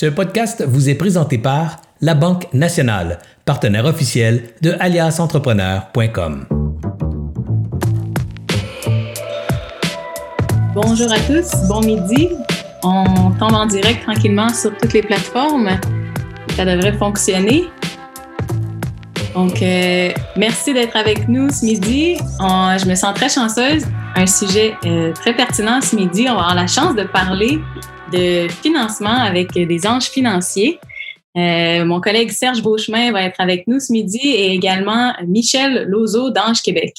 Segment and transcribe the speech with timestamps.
[0.00, 6.46] Ce podcast vous est présenté par La Banque Nationale, partenaire officiel de aliasentrepreneur.com.
[10.74, 12.30] Bonjour à tous, bon midi.
[12.82, 15.68] On tombe en direct tranquillement sur toutes les plateformes.
[16.56, 17.64] Ça devrait fonctionner.
[19.34, 22.16] Donc, euh, merci d'être avec nous ce midi.
[22.40, 23.84] je me sens très chanceuse.
[24.16, 26.22] Un sujet euh, très pertinent ce midi.
[26.22, 27.60] On va avoir la chance de parler
[28.12, 30.78] de financement avec des anges financiers.
[31.36, 36.30] Euh, mon collègue Serge Beauchemin va être avec nous ce midi et également Michel Lozo
[36.30, 36.94] d'Ange Québec.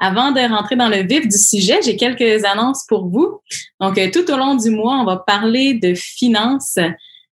[0.00, 3.40] Avant de rentrer dans le vif du sujet, j'ai quelques annonces pour vous.
[3.80, 6.78] Donc, euh, tout au long du mois, on va parler de finances.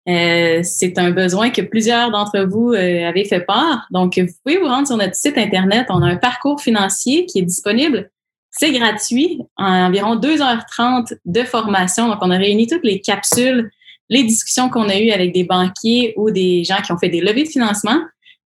[0.09, 3.87] Euh, c'est un besoin que plusieurs d'entre vous avaient fait part.
[3.91, 5.87] Donc, vous pouvez vous rendre sur notre site Internet.
[5.89, 8.11] On a un parcours financier qui est disponible
[8.57, 12.09] c'est gratuit, environ 2h30 de formation.
[12.09, 13.71] Donc, on a réuni toutes les capsules,
[14.09, 17.21] les discussions qu'on a eues avec des banquiers ou des gens qui ont fait des
[17.21, 17.98] levées de financement.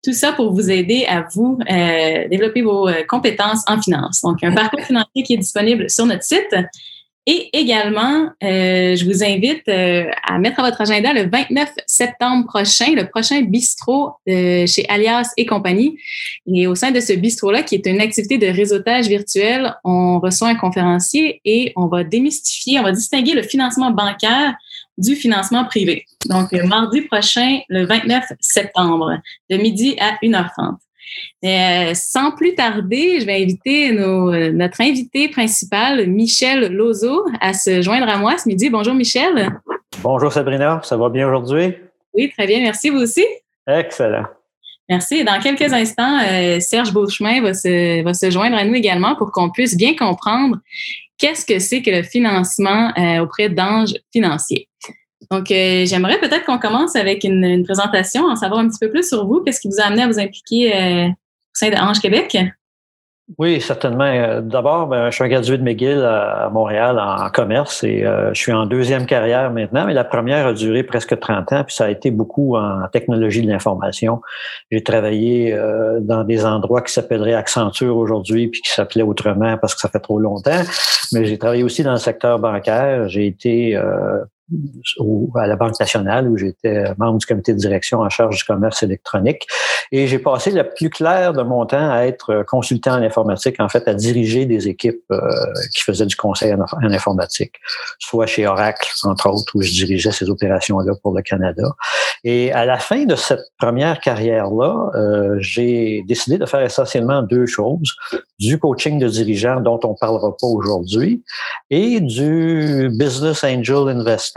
[0.04, 4.22] Tout ça pour vous aider à vous euh, développer vos euh, compétences en finance.
[4.22, 6.54] Donc, un parcours financier qui est disponible sur notre site.
[7.26, 12.46] Et également, euh, je vous invite euh, à mettre à votre agenda le 29 septembre
[12.48, 15.98] prochain, le prochain bistrot euh, chez Alias et compagnie.
[16.54, 20.50] Et au sein de ce bistrot-là, qui est une activité de réseautage virtuel, on reçoit
[20.50, 24.56] un conférencier et on va démystifier, on va distinguer le financement bancaire
[24.98, 26.06] du financement privé.
[26.26, 29.18] Donc, mardi prochain, le 29 septembre,
[29.50, 30.76] de midi à 1h30.
[31.44, 38.08] Euh, sans plus tarder, je vais inviter notre invité principal, Michel Lozo, à se joindre
[38.10, 38.70] à moi ce midi.
[38.70, 39.50] Bonjour Michel.
[40.02, 41.76] Bonjour Sabrina, ça va bien aujourd'hui?
[42.14, 43.26] Oui, très bien, merci vous aussi.
[43.68, 44.26] Excellent.
[44.90, 45.24] Merci.
[45.24, 49.32] Dans quelques instants, euh, Serge Beauchemin va se, va se joindre à nous également pour
[49.32, 50.58] qu'on puisse bien comprendre
[51.18, 54.68] qu'est-ce que c'est que le financement euh, auprès d'anges financiers.
[55.32, 59.08] Donc, euh, j'aimerais peut-être qu'on commence avec une, présentation, en savoir un petit peu plus
[59.08, 59.42] sur vous.
[59.42, 61.14] Qu'est-ce qui vous a amené à vous impliquer euh, au
[61.54, 62.38] sein de Québec?
[63.38, 64.04] Oui, certainement.
[64.04, 68.40] Euh, d'abord, ben, je suis un gradué de McGill à, Montréal en, commerce et je
[68.40, 71.86] suis en deuxième carrière maintenant, mais la première a duré presque 30 ans, puis ça
[71.86, 74.22] a été beaucoup en technologie de l'information.
[74.72, 75.58] J'ai travaillé
[76.02, 80.02] dans des endroits qui s'appelleraient Accenture aujourd'hui, puis qui s'appelaient autrement parce que ça fait
[80.02, 80.62] trop longtemps,
[81.14, 83.08] mais j'ai travaillé aussi dans le secteur bancaire.
[83.08, 83.80] J'ai été
[85.36, 88.84] à la Banque nationale où j'étais membre du comité de direction en charge du commerce
[88.84, 89.48] électronique.
[89.92, 93.70] Et j'ai passé le plus clair de mon temps à être consultant en informatique, en
[93.70, 95.20] fait, à diriger des équipes euh,
[95.74, 97.56] qui faisaient du conseil en, informatique,
[98.00, 101.70] soit chez Oracle, entre autres, où je dirigeais ces opérations-là pour le Canada.
[102.24, 107.46] Et à la fin de cette première carrière-là, euh, j'ai décidé de faire essentiellement deux
[107.46, 107.96] choses.
[108.40, 111.24] Du coaching de dirigeants dont on parlera pas aujourd'hui
[111.70, 114.33] et du business angel investing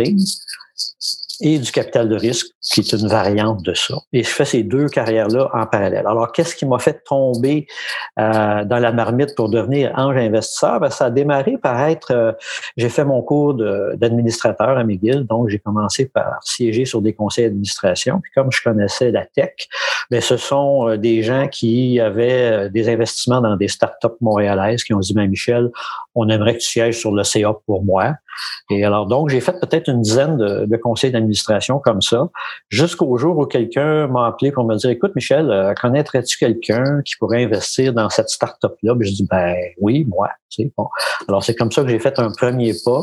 [1.41, 3.95] et du capital de risque, qui est une variante de ça.
[4.12, 6.07] Et je fais ces deux carrières-là en parallèle.
[6.07, 7.67] Alors, qu'est-ce qui m'a fait tomber
[8.19, 10.81] euh, dans la marmite pour devenir ange investisseur?
[10.81, 12.33] Ben, ça a démarré par être, euh,
[12.77, 17.45] j'ai fait mon cours d'administrateur à McGill, donc j'ai commencé par siéger sur des conseils
[17.45, 18.21] d'administration.
[18.21, 19.69] Puis comme je connaissais la tech,
[20.11, 24.95] ben, ce sont euh, des gens qui avaient des investissements dans des startups montréalaises qui
[24.95, 25.71] ont dit, ben, Michel,
[26.16, 28.15] on aimerait que tu sièges sur le CA pour moi.
[28.71, 32.28] Et alors, donc, j'ai fait peut-être une dizaine de, conseils d'administration comme ça,
[32.69, 37.16] jusqu'au jour où quelqu'un m'a appelé pour me dire, écoute, Michel, euh, connaîtrais-tu quelqu'un qui
[37.16, 38.94] pourrait investir dans cette start-up-là?
[39.00, 40.28] je dis, ben oui, moi.
[40.49, 40.88] C'est bon.
[41.28, 43.03] Alors, c'est comme ça que j'ai fait un premier pas.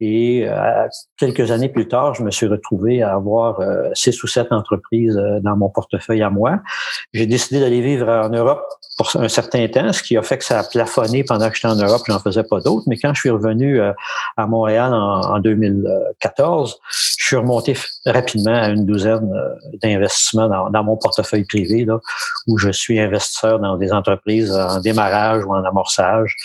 [0.00, 0.86] Et euh,
[1.18, 5.20] quelques années plus tard, je me suis retrouvé à avoir euh, six ou sept entreprises
[5.42, 6.60] dans mon portefeuille à moi.
[7.12, 8.64] J'ai décidé d'aller vivre en Europe
[8.96, 11.68] pour un certain temps, ce qui a fait que ça a plafonné pendant que j'étais
[11.68, 12.84] en Europe, j'en faisais pas d'autres.
[12.86, 13.80] Mais quand je suis revenu
[14.36, 16.78] à Montréal, en, 2014,
[17.18, 21.98] je suis remonté rapidement à une douzaine euh, d'investissements dans, mon portefeuille privé, là,
[22.46, 26.36] où je suis investisseur dans des entreprises en démarrage ou en amorçage.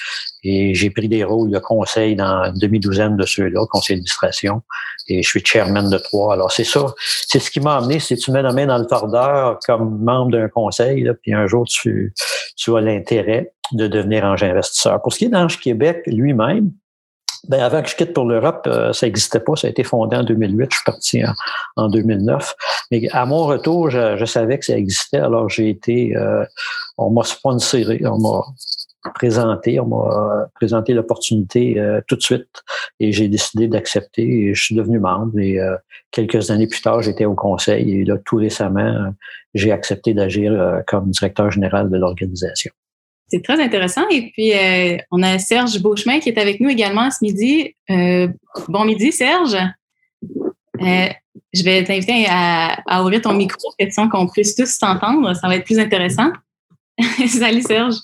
[0.44, 4.62] Et j'ai pris des rôles de conseil dans une demi-douzaine de ceux-là, conseil d'administration.
[5.08, 6.34] Et je suis chairman de trois.
[6.34, 6.94] Alors, c'est ça.
[7.28, 8.00] C'est ce qui m'a amené.
[8.00, 11.48] Si tu mets la main dans le tordeur comme membre d'un conseil, là, puis un
[11.48, 12.14] jour, tu,
[12.56, 15.02] tu as l'intérêt de devenir ange investisseur.
[15.02, 16.72] Pour ce qui est d'Ange Québec lui-même,
[17.48, 19.56] ben, avant que je quitte pour l'Europe, euh, ça n'existait pas.
[19.56, 20.68] Ça a été fondé en 2008.
[20.70, 21.22] Je suis parti
[21.78, 22.56] en, 2009.
[22.92, 25.20] Mais à mon retour, je, savais que ça existait.
[25.20, 26.16] Alors, j'ai été...
[26.16, 26.44] Euh,
[26.98, 28.44] on m'a sponsoré, on m'a
[29.14, 32.64] présenté, on m'a présenté l'opportunité euh, tout de suite
[33.00, 35.60] et j'ai décidé d'accepter et je suis devenu membre et
[36.12, 39.14] quelques années plus tard, j'étais au conseil et là, tout récemment,
[39.54, 42.72] j'ai accepté d'agir comme directeur général de l'organisation.
[43.32, 44.08] C'est très intéressant.
[44.10, 47.76] Et puis, euh, on a Serge Beauchemin qui est avec nous également ce midi.
[47.90, 48.28] Euh,
[48.68, 49.56] bon midi, Serge.
[50.82, 51.08] Euh,
[51.54, 55.36] je vais t'inviter à, ouvrir ton micro, question qu'on puisse tous t'entendre.
[55.36, 56.32] Ça va être plus intéressant.
[57.28, 57.96] Salut Serge.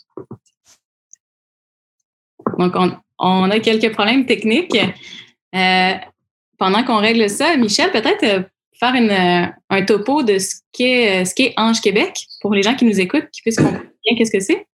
[2.57, 2.74] Donc,
[3.19, 4.78] on, a quelques problèmes techniques.
[5.56, 5.94] Euh,
[6.57, 8.42] pendant qu'on règle ça, Michel, peut-être euh,
[8.80, 13.30] faire une, un topo de ce qu'est, Ange Québec pour les gens qui nous écoutent,
[13.31, 14.68] qui puissent comprendre bien qu'est-ce que c'est.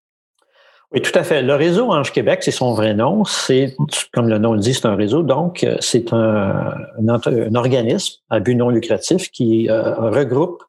[0.93, 1.41] Oui, tout à fait.
[1.41, 3.23] Le réseau Ange Québec, c'est son vrai nom.
[3.23, 3.75] C'est,
[4.13, 5.23] comme le nom le dit, c'est un réseau.
[5.23, 6.75] Donc, euh, c'est un,
[7.55, 10.61] organisme à but non lucratif qui euh, regroupe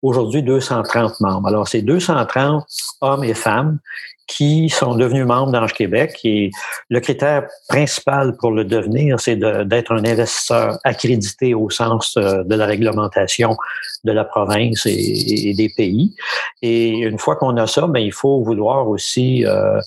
[0.00, 1.48] aujourd'hui 230 membres.
[1.48, 2.64] Alors, c'est 230
[3.02, 3.78] hommes et femmes
[4.26, 6.18] qui sont devenus membres d'Ange Québec.
[6.24, 6.50] Et
[6.88, 12.54] le critère principal pour le devenir, c'est d'être un investisseur accrédité au sens euh, de
[12.54, 13.56] la réglementation
[14.04, 16.14] de la province et, des pays.
[16.62, 19.80] Et une fois qu'on a ça, ben, il faut vouloir aussi euh,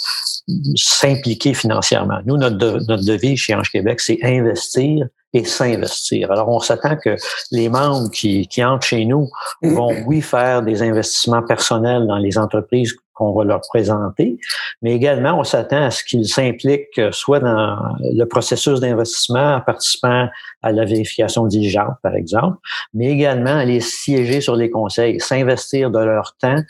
[0.75, 2.19] s'impliquer financièrement.
[2.25, 6.31] Nous, notre, notre devise chez Ange Québec, c'est investir et s'investir.
[6.31, 7.15] Alors, on s'attend que
[7.51, 9.29] les membres qui, qui entrent chez nous
[9.61, 14.39] vont, oui, faire des investissements personnels dans les entreprises qu'on va leur présenter,
[14.81, 19.61] mais également, on s'attend à ce qu'ils s'impliquent euh, soit dans le processus d'investissement en
[19.61, 20.27] participant
[20.63, 22.57] à la vérification diligente, par exemple,
[22.93, 26.61] mais également à les siéger sur les conseils, s'investir de leur temps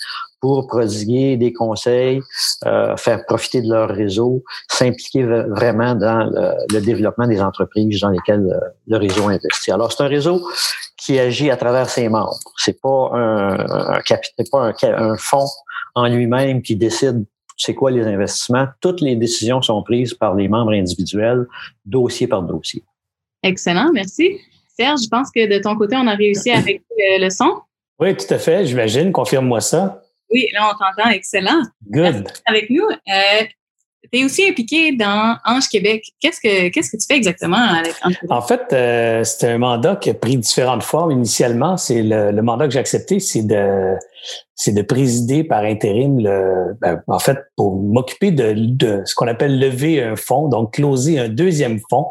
[0.42, 2.22] pour prodiguer des conseils,
[2.66, 6.30] euh, faire profiter de leur réseau, s'impliquer vraiment dans
[6.72, 9.72] le, développement des entreprises dans lesquelles euh, le, réseau investit.
[9.72, 10.42] Alors, c'est un réseau
[10.98, 12.40] qui agit à travers ses membres.
[12.58, 14.02] C'est pas un, un,
[14.52, 15.48] pas un, un fonds
[15.96, 17.26] en lui-même qui décide
[17.58, 18.68] c'est quoi les investissements.
[18.80, 21.46] Toutes les décisions sont prises par les membres individuels,
[21.86, 22.84] dossier par dossier.
[23.44, 24.40] Excellent, merci.
[24.68, 27.62] Serge, je pense que de ton côté, on a réussi avec le son.
[28.00, 29.12] Oui, tout à fait, j'imagine.
[29.12, 30.02] Confirme-moi ça.
[30.32, 31.10] Oui, là, on t'entend.
[31.10, 31.62] Excellent.
[31.90, 32.28] Good.
[32.46, 32.86] avec nous.
[32.86, 33.44] Euh,
[34.12, 36.04] tu es aussi impliqué dans Ange Québec.
[36.20, 38.32] Qu'est-ce que, qu'est-ce que tu fais exactement avec Ange Québec?
[38.32, 41.12] En fait, euh, c'est un mandat qui a pris différentes formes.
[41.12, 43.98] Initialement, c'est le, le mandat que j'ai accepté, c'est de
[44.56, 49.28] c'est de présider par intérim le, ben, en fait, pour m'occuper de, de, ce qu'on
[49.28, 52.08] appelle lever un fonds, donc closer un deuxième fonds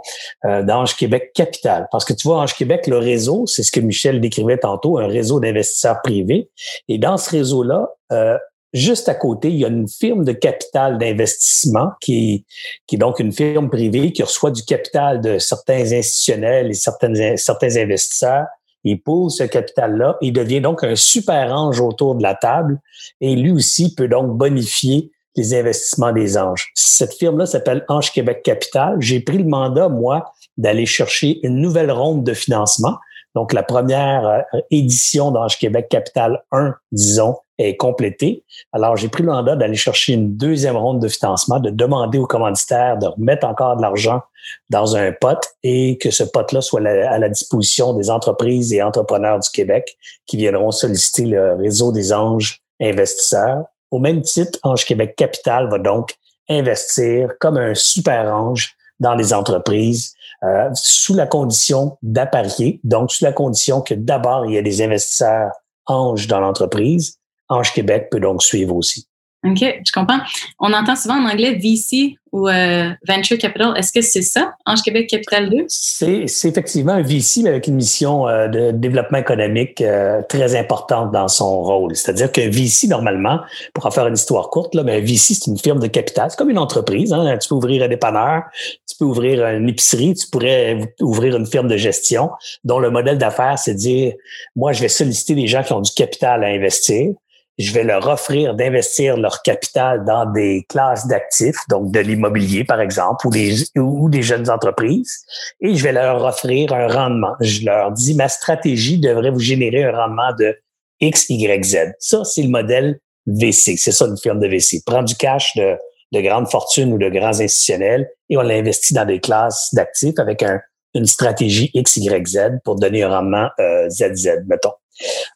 [0.46, 1.87] euh, d'Ange Québec Capital.
[1.93, 5.08] Parce que tu vois, Ange Québec, le réseau, c'est ce que Michel décrivait tantôt, un
[5.08, 6.49] réseau d'investisseurs privés.
[6.88, 8.38] Et dans ce réseau-là, euh,
[8.75, 12.44] Juste à côté, il y a une firme de capital d'investissement qui,
[12.87, 17.37] qui est donc une firme privée qui reçoit du capital de certains institutionnels et certains,
[17.37, 18.47] certains investisseurs.
[18.85, 22.79] Il pose ce capital-là et devient donc un super ange autour de la table
[23.20, 26.71] et lui aussi peut donc bonifier les investissements des anges.
[26.75, 28.97] Cette firme-là s'appelle Ange Québec Capital.
[29.00, 32.97] J'ai pris le mandat, moi, d'aller chercher une nouvelle ronde de financement.
[33.35, 38.45] Donc, la première euh, édition d'Ange Québec Capital 1, disons, est complétée.
[38.73, 42.27] Alors, j'ai pris le mandat d'aller chercher une deuxième ronde de financement, de demander aux
[42.27, 44.23] commanditaires de remettre encore de l'argent
[44.71, 49.41] dans un pot et que ce pot-là soit à la disposition des entreprises et entrepreneurs
[49.41, 49.97] du Québec
[50.27, 53.65] qui viendront solliciter le réseau des anges investisseurs.
[53.91, 56.15] Au même titre, Ange Québec Capital va donc
[56.49, 60.15] investir comme un super ange dans les entreprises
[60.45, 64.83] euh, sous la condition d'apparier, donc sous la condition que d'abord il y a des
[64.83, 65.51] investisseurs
[65.87, 69.09] anges dans l'entreprise Ange Québec peut donc suivre aussi.
[69.47, 70.19] OK, je comprends.
[70.59, 73.73] On entend souvent en anglais VC ou euh, Venture Capital.
[73.77, 75.65] Est-ce que c'est ça, Ange Québec Capital 2?
[75.69, 81.12] C'est, effectivement un VC, mais avec une mission euh, de développement économique euh, très importante
[81.12, 81.95] dans son rôle.
[81.95, 83.38] C'est-à-dire que VC, normalement,
[83.75, 86.31] pour en faire une histoire courte, là, mais VC, c'est une firme de capital.
[86.31, 87.12] C'est comme une entreprise.
[87.12, 87.38] Hein?
[87.38, 88.43] Tu peux ouvrir un dépanneur,
[88.88, 92.31] tu peux ouvrir une épicerie, tu pourrais ouvrir une firme de gestion
[92.64, 94.14] dont le modèle d'affaires, c'est de dire,
[94.57, 97.14] moi, je vais solliciter des gens qui ont du capital à investir
[97.59, 102.81] je vais leur offrir d'investir leur capital dans des classes d'actifs, donc de l'immobilier par
[102.81, 105.25] exemple, ou des, ou des jeunes entreprises,
[105.61, 107.35] et je vais leur offrir un rendement.
[107.41, 110.57] Je leur dis, ma stratégie devrait vous générer un rendement de
[111.00, 111.77] X, Y, Z.
[111.99, 113.77] Ça, c'est le modèle VC.
[113.77, 114.83] C'est ça une firme de VC.
[114.87, 115.77] Prend du cash de,
[116.12, 120.43] de grandes fortunes ou de grands institutionnels et on l'investit dans des classes d'actifs avec
[120.43, 120.61] un,
[120.95, 124.73] une stratégie X, Y, Z pour donner un rendement euh, ZZ, mettons.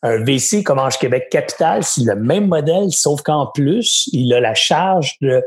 [0.03, 4.41] Un VC comme Ange Québec Capital, c'est le même modèle, sauf qu'en plus, il a
[4.41, 5.43] la charge de,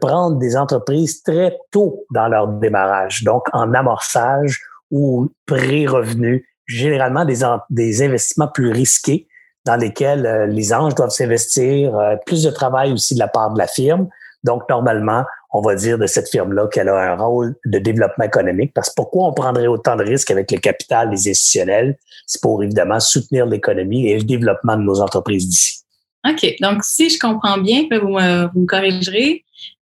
[0.00, 4.60] prendre des entreprises très tôt dans leur démarrage, donc en amorçage
[4.90, 9.28] ou pré-revenu, généralement des, des investissements plus risqués
[9.66, 13.52] dans lesquels euh, les anges doivent s'investir, euh, plus de travail aussi de la part
[13.52, 14.08] de la firme.
[14.46, 18.72] Donc, normalement, on va dire de cette firme-là qu'elle a un rôle de développement économique.
[18.74, 21.98] Parce que pourquoi on prendrait autant de risques avec le capital des institutionnels?
[22.26, 25.80] C'est pour évidemment soutenir l'économie et le développement de nos entreprises d'ici.
[26.28, 26.56] OK.
[26.60, 29.44] Donc, si je comprends bien, vous me, vous me corrigerez,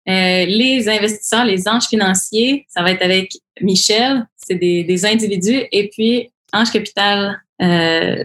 [0.10, 5.64] euh, les investisseurs, les anges financiers, ça va être avec Michel, c'est des, des individus,
[5.72, 8.24] et puis Ange Capital euh,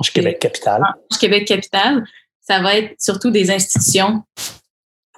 [0.00, 0.82] Ange Québec Capital.
[0.82, 2.04] Ange Québec Capital,
[2.40, 4.22] ça va être surtout des institutions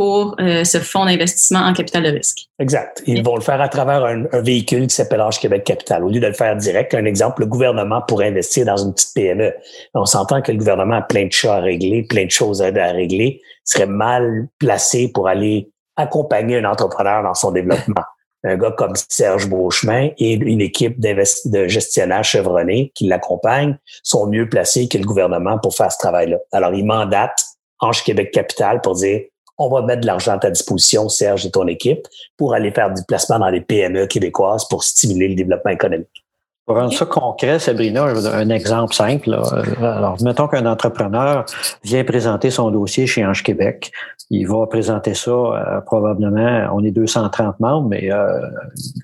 [0.01, 2.49] pour euh, ce fonds d'investissement en capital de risque.
[2.59, 3.03] Exact.
[3.07, 6.03] Ils vont le faire à travers un, véhicule qui s'appelle Ange Québec Capital.
[6.03, 9.13] Au lieu de le faire direct, un exemple, le gouvernement pourrait investir dans une petite
[9.15, 9.53] PME.
[9.93, 12.71] On s'entend que le gouvernement a plein de chats à régler, plein de choses à
[12.71, 18.05] régler, serait mal placé pour aller accompagner un entrepreneur dans son développement.
[18.45, 24.49] un gars comme Serge Beauchemin et une équipe de gestionnaires chevronnés qui l'accompagnent sont mieux
[24.49, 26.39] placés que le gouvernement pour faire ce travail-là.
[26.53, 27.45] Alors, ils mandatent
[27.81, 29.21] Ange Québec Capital pour dire
[29.61, 32.93] on va mettre de l'argent à ta disposition, Serge et ton équipe, pour aller faire
[32.93, 36.25] du placement dans les PME québécoises pour stimuler le développement économique.
[36.71, 39.37] Pour rendre ça concret, Sabrina, un exemple simple.
[39.81, 41.45] Alors, mettons qu'un entrepreneur
[41.83, 43.91] vient présenter son dossier chez Ange Québec.
[44.33, 48.43] Il va présenter ça euh, probablement, on est 230 membres, mais euh,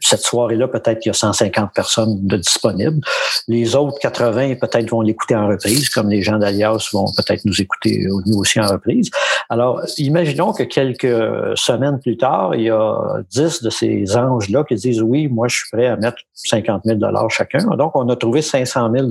[0.00, 3.00] cette soirée-là, peut-être qu'il y a 150 personnes de disponibles.
[3.48, 7.60] Les autres 80, peut-être, vont l'écouter en reprise, comme les gens d'Alias vont peut-être nous
[7.60, 9.10] écouter nous aussi en reprise.
[9.50, 12.96] Alors, imaginons que quelques semaines plus tard, il y a
[13.32, 17.00] 10 de ces anges-là qui disent, oui, moi, je suis prêt à mettre 50 000
[17.30, 17.55] chacun.
[17.76, 19.08] Donc, on a trouvé 500 000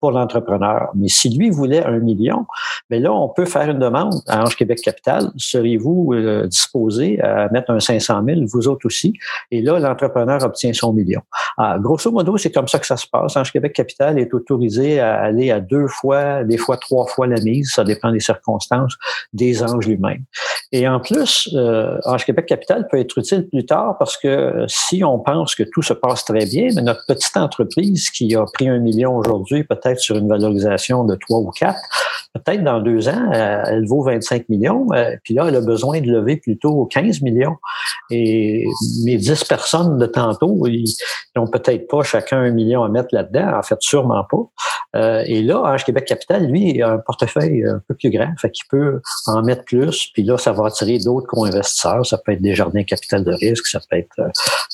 [0.00, 0.88] pour l'entrepreneur.
[0.94, 2.46] Mais si lui voulait un million,
[2.88, 5.30] bien là, on peut faire une demande à Ange Québec Capital.
[5.36, 9.14] Seriez-vous euh, disposé à mettre un 500 000, vous autres aussi?
[9.50, 11.20] Et là, l'entrepreneur obtient son million.
[11.58, 13.36] Ah, grosso modo, c'est comme ça que ça se passe.
[13.36, 17.40] Ange Québec Capital est autorisé à aller à deux fois, des fois trois fois la
[17.40, 17.72] mise.
[17.74, 18.96] Ça dépend des circonstances
[19.32, 20.24] des anges lui-même.
[20.72, 24.64] Et en plus, euh, Ange Québec Capital peut être utile plus tard parce que euh,
[24.68, 27.59] si on pense que tout se passe très bien, mais notre petite entreprise
[28.12, 31.80] qui a pris un million aujourd'hui, peut-être sur une valorisation de trois ou quatre,
[32.34, 36.00] peut-être dans deux ans, euh, elle vaut 25 millions, euh, puis là, elle a besoin
[36.00, 37.56] de lever plutôt 15 millions.
[38.10, 38.64] Et
[39.04, 40.94] mes 10 personnes de tantôt, ils
[41.36, 44.42] n'ont peut-être pas chacun un million à mettre là-dedans, en fait, sûrement pas.
[44.96, 48.50] Euh, et là, Ange Québec Capital, lui, a un portefeuille un peu plus grand, fait
[48.50, 52.04] qu'il peut en mettre plus, puis là, ça va attirer d'autres co-investisseurs.
[52.04, 54.16] Ça peut être des jardins capital de risque, ça peut être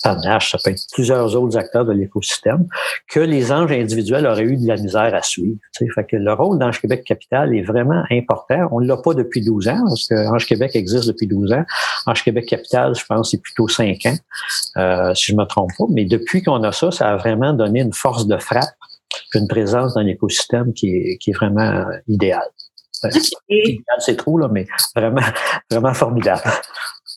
[0.02, 2.65] Panache, ça peut être plusieurs autres acteurs de l'écosystème
[3.08, 5.58] que les anges individuels auraient eu de la misère à suivre.
[5.73, 8.68] Fait que le rôle d'Ange Québec Capital est vraiment important.
[8.73, 11.64] On ne l'a pas depuis 12 ans, parce que Ange Québec existe depuis 12 ans.
[12.06, 14.16] Ange Québec Capital, je pense, c'est plutôt 5 ans,
[14.76, 15.85] euh, si je me trompe pas.
[15.90, 18.75] Mais depuis qu'on a ça, ça a vraiment donné une force de frappe,
[19.35, 22.49] une présence dans l'écosystème qui est, qui est vraiment euh, idéale.
[23.99, 25.20] C'est trop, là, mais vraiment,
[25.70, 26.42] vraiment formidable.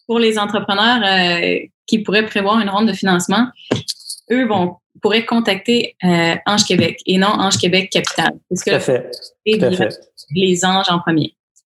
[0.08, 3.48] Pour les entrepreneurs euh, qui pourraient prévoir une ronde de financement,
[4.32, 8.32] eux vont pourraient contacter euh, Ange Québec et non Ange Québec Capital.
[8.50, 9.12] Tout à fait.
[9.46, 10.00] Tout à fait.
[10.32, 11.36] Les anges en premier.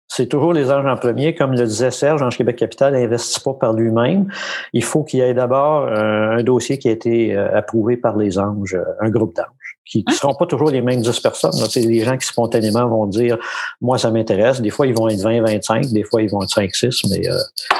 [0.09, 1.35] C'est toujours les anges en premier.
[1.35, 4.28] Comme le disait Serge, Ange Québec Capital n'investit pas par lui-même.
[4.75, 8.16] Il faut qu'il y ait d'abord euh, un, dossier qui a été euh, approuvé par
[8.18, 11.52] les anges, un groupe d'anges, qui ne seront pas toujours les mêmes 10 personnes.
[11.52, 13.38] C'est les gens qui spontanément vont dire
[13.80, 14.61] Moi, ça m'intéresse.
[14.61, 17.23] Des fois, ils vont être 20, 25, des fois, ils vont être 5, 6, mais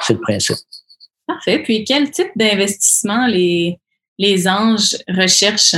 [0.01, 0.57] c'est le principe.
[1.27, 1.59] Parfait.
[1.63, 3.79] Puis, quel type d'investissement les,
[4.19, 5.77] les anges recherchent?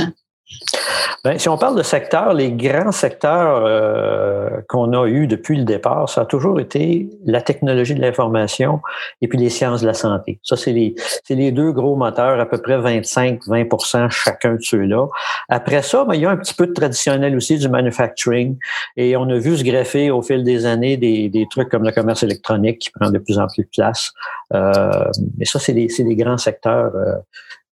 [1.23, 5.63] Bien, si on parle de secteurs, les grands secteurs euh, qu'on a eus depuis le
[5.63, 8.79] départ, ça a toujours été la technologie de l'information
[9.21, 10.39] et puis les sciences de la santé.
[10.43, 10.93] Ça, c'est les,
[11.29, 15.07] les deux gros moteurs, à peu près 25-20% chacun de ceux-là.
[15.49, 18.57] Après ça, ben, il y a un petit peu de traditionnel aussi du manufacturing
[18.97, 21.91] et on a vu se greffer au fil des années des, des trucs comme le
[21.91, 24.11] commerce électronique qui prend de plus en plus de place.
[24.53, 27.15] Euh, mais ça, c'est des grands secteurs euh,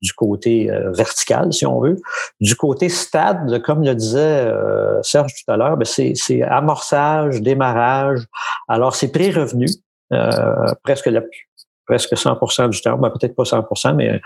[0.04, 2.00] du côté euh, vertical, si on veut.
[2.40, 8.26] Du côté stade, comme le disait euh, Serge tout à l'heure, ben, c'est amorçage, démarrage.
[8.68, 9.68] Alors, c'est pré-revenu,
[10.12, 11.22] euh, presque la,
[11.88, 14.22] presque 100 du temps, ben, peut-être pas 100 mais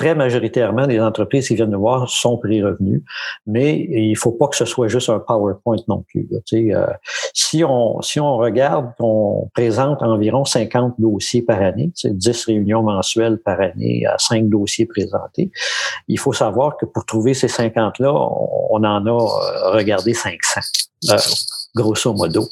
[0.00, 3.02] très majoritairement, les entreprises qui viennent nous voir sont pré-revenus,
[3.46, 6.26] mais il faut pas que ce soit juste un PowerPoint non plus.
[6.54, 6.86] Euh,
[7.34, 13.36] si, on, si on regarde qu'on présente environ 50 dossiers par année, 10 réunions mensuelles
[13.44, 15.50] par année à 5 dossiers présentés,
[16.08, 20.60] il faut savoir que pour trouver ces 50-là, on, en a euh, regardé 500
[21.74, 22.48] grosso modo.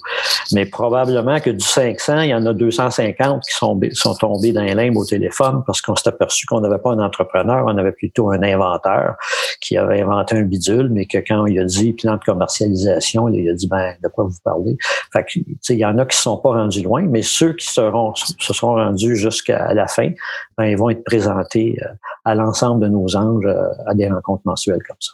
[0.52, 4.62] Mais probablement que du 500, il y en a 250 qui sont, sont tombés dans
[4.62, 7.92] les limbes au téléphone parce qu'on s'est aperçu qu'on n'avait pas un entrepreneur, on avait
[7.92, 9.16] plutôt un inventeur
[9.60, 13.48] qui avait inventé un bidule, mais que quand il a dit plan de commercialisation, il
[13.48, 14.76] a dit, ben, de quoi vous parlez?
[15.12, 17.66] Fait que, il y en a qui ne sont pas rendus loin, mais ceux qui
[17.66, 20.10] seront, se sont rendus jusqu'à la fin,
[20.56, 21.88] ben, ils vont être présentés euh,
[22.24, 25.12] à l'ensemble de nos anges euh, à des rencontres mensuelles comme ça.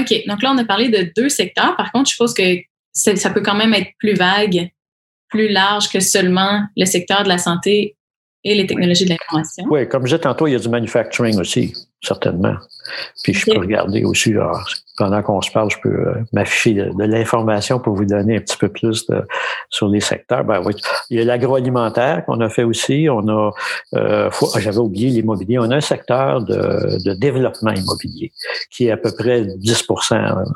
[0.00, 0.26] OK.
[0.26, 1.76] Donc là, on a parlé de deux secteurs.
[1.76, 2.42] Par contre, je suppose que
[2.98, 4.70] ça peut quand même être plus vague,
[5.28, 7.96] plus large que seulement le secteur de la santé
[8.44, 9.64] et les technologies de l'information.
[9.68, 12.56] Oui, comme je disais tantôt, il y a du manufacturing aussi, certainement.
[13.22, 14.32] Puis je peux regarder aussi
[14.98, 18.56] pendant qu'on se parle, je peux euh, m'afficher de, l'information pour vous donner un petit
[18.56, 19.06] peu plus
[19.70, 20.44] sur les secteurs.
[20.44, 20.74] Ben oui,
[21.10, 23.08] il y a l'agroalimentaire qu'on a fait aussi.
[23.10, 23.52] On a,
[23.94, 25.58] euh, ah, j'avais oublié l'immobilier.
[25.58, 28.32] On a un secteur de, de, développement immobilier
[28.70, 29.86] qui est à peu près 10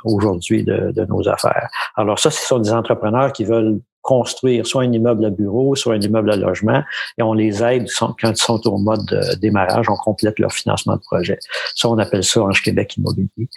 [0.04, 1.68] aujourd'hui de, de nos affaires.
[1.96, 5.94] Alors ça, ce sont des entrepreneurs qui veulent construire soit un immeuble à bureau, soit
[5.94, 6.82] un immeuble à logement,
[7.18, 10.96] et on les aide quand ils sont au mode de démarrage, on complète leur financement
[10.96, 11.38] de projet.
[11.74, 13.48] Ça, on appelle ça Ange Québec Immobilier.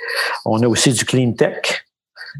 [0.46, 1.86] On a aussi du clean tech.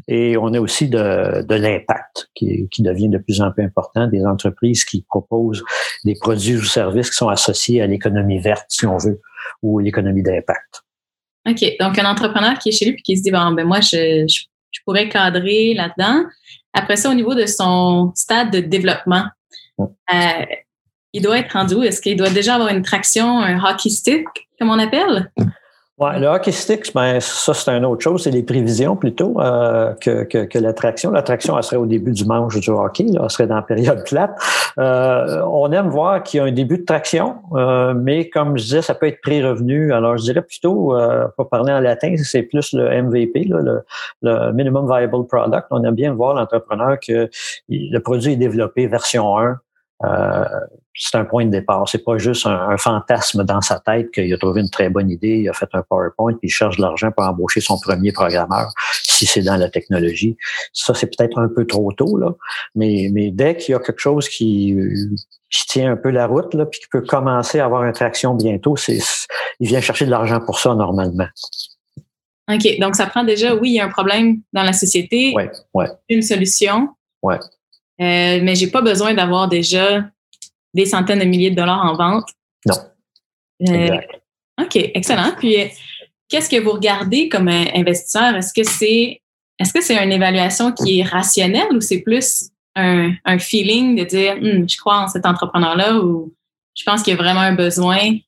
[0.08, 4.06] Et on a aussi de, de l'impact qui, qui devient de plus en plus important,
[4.06, 5.64] des entreprises qui proposent
[6.04, 9.22] des produits ou services qui sont associés à l'économie verte, si on veut,
[9.62, 10.82] ou l'économie d'impact.
[11.48, 11.64] OK.
[11.80, 14.26] Donc, un entrepreneur qui est chez lui et qui se dit, bon, ben moi, je,
[14.28, 16.24] je pourrais cadrer là-dedans.
[16.76, 19.24] Après ça, au niveau de son stade de développement,
[19.80, 20.44] euh,
[21.14, 21.82] il doit être rendu où?
[21.82, 24.26] Est-ce qu'il doit déjà avoir une traction, un hockey stick,
[24.58, 25.32] comme on appelle?
[25.98, 28.24] Ouais, le hockey stick, ben, ça, c'est une autre chose.
[28.24, 31.10] C'est les prévisions plutôt euh, que, que, que l'attraction.
[31.10, 33.04] L'attraction, elle serait au début du manche du hockey.
[33.04, 34.38] Là, elle serait dans la période plate.
[34.78, 38.64] Euh, on aime voir qu'il y a un début de traction, euh, mais comme je
[38.64, 39.94] disais, ça peut être pré-revenu.
[39.94, 43.82] Alors, je dirais plutôt, euh, pour parler en latin, c'est plus le MVP, là, le,
[44.20, 45.66] le, Minimum Viable Product.
[45.70, 47.30] On aime bien voir l'entrepreneur que
[47.70, 49.60] le produit est développé version 1
[50.04, 50.44] euh,
[50.94, 51.88] c'est un point de départ.
[51.88, 55.40] C'est pas juste un, fantasme dans sa tête qu'il a trouvé une très bonne idée,
[55.40, 58.72] il a fait un PowerPoint, puis il cherche de l'argent pour embaucher son premier programmeur,
[59.02, 60.36] si c'est dans la technologie.
[60.72, 62.34] Ça, c'est peut-être un peu trop tôt, là.
[62.74, 64.76] Mais, mais dès qu'il y a quelque chose qui,
[65.50, 68.34] qui tient un peu la route, là, puis qui peut commencer à avoir une traction
[68.34, 68.98] bientôt, c'est,
[69.60, 71.28] il vient chercher de l'argent pour ça normalement.
[72.50, 72.78] OK.
[72.78, 75.32] Donc, ça prend déjà, oui, il y a un problème dans la société.
[75.34, 75.88] Ouais, ouais.
[76.08, 76.88] Une solution.
[77.22, 77.38] Ouais.
[78.00, 80.04] Euh, mais j'ai pas besoin d'avoir déjà
[80.74, 82.28] des centaines de milliers de dollars en vente.
[82.66, 82.76] Non.
[83.68, 84.00] Euh,
[84.60, 85.32] OK, excellent.
[85.38, 85.66] Puis, euh,
[86.28, 88.34] qu'est-ce que vous regardez comme investisseur?
[88.36, 89.20] Est-ce que c'est
[89.58, 94.04] est-ce que c'est une évaluation qui est rationnelle ou c'est plus un, un, feeling de
[94.04, 96.34] dire hum, je crois en cet entrepreneur-là ou
[96.74, 98.18] je pense qu'il y a vraiment un besoin?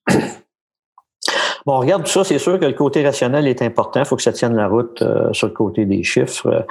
[1.68, 4.00] Bon, on regarde tout ça, c'est sûr que le côté rationnel est important.
[4.00, 6.64] Il faut que ça tienne la route euh, sur le côté des chiffres.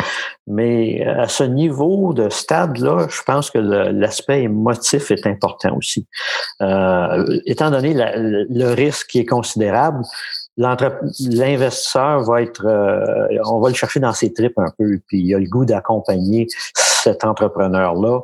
[0.47, 6.07] Mais euh, à ce niveau de stade-là, je pense que l'aspect émotif est important aussi.
[6.63, 10.03] Euh, étant donné le risque qui est considérable,
[10.57, 12.65] l'investisseur va être,
[13.45, 16.47] on va le chercher dans ses tripes un peu, puis il a le goût d'accompagner
[16.73, 18.21] cet entrepreneur-là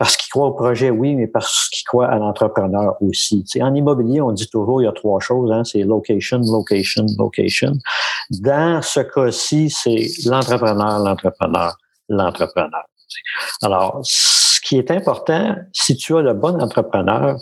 [0.00, 3.44] parce qu'il croit au projet, oui, mais parce qu'il croit à l'entrepreneur aussi.
[3.60, 7.72] en immobilier, on dit toujours il y a trois choses, hein, c'est location, location, location.
[8.30, 11.76] Dans ce cas-ci, c'est l'entrepreneur, l'entrepreneur,
[12.08, 12.82] l'entrepreneur.
[13.60, 17.36] Alors, ce qui est important, si tu as le bon entrepreneur,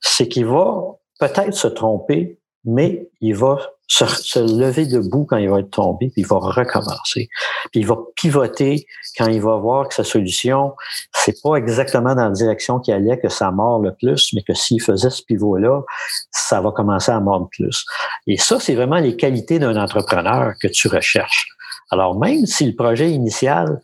[0.00, 0.84] c'est qu'il va
[1.18, 6.22] peut-être se tromper, mais il va se, lever debout quand il va être tombé, puis
[6.22, 7.28] il va recommencer.
[7.70, 8.86] Puis il va pivoter
[9.18, 10.74] quand il va voir que sa solution,
[11.12, 14.54] c'est pas exactement dans la direction qu'il allait que ça mord le plus, mais que
[14.54, 15.82] s'il faisait ce pivot-là,
[16.30, 17.84] ça va commencer à mordre plus.
[18.26, 21.48] Et ça, c'est vraiment les qualités d'un entrepreneur que tu recherches.
[21.90, 23.80] Alors, même si le projet initial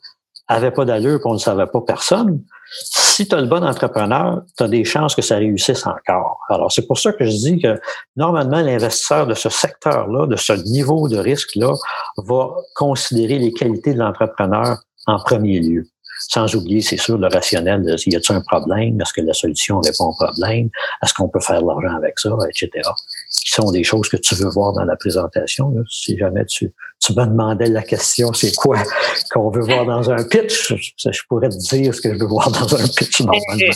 [0.51, 4.63] avait pas d'allure qu'on ne savait pas personne, si tu as le bon entrepreneur, tu
[4.65, 6.41] as des chances que ça réussisse encore.
[6.49, 7.81] Alors, c'est pour ça que je dis que
[8.17, 11.73] normalement, l'investisseur de ce secteur-là, de ce niveau de risque-là,
[12.19, 15.87] va considérer les qualités de l'entrepreneur en premier lieu.
[16.29, 19.01] Sans oublier, c'est sûr, le rationnel de y a-t-il un problème?
[19.01, 20.69] Est-ce que la solution répond au problème?
[21.03, 22.31] Est-ce qu'on peut faire de l'argent avec ça?
[22.49, 22.71] Etc.
[23.31, 25.73] Qui sont des choses que tu veux voir dans la présentation.
[25.88, 28.83] Si jamais tu, tu me demandais la question, c'est quoi
[29.31, 30.75] qu'on veut voir dans un pitch?
[30.97, 33.73] Je, pourrais te dire ce que je veux voir dans un pitch normalement.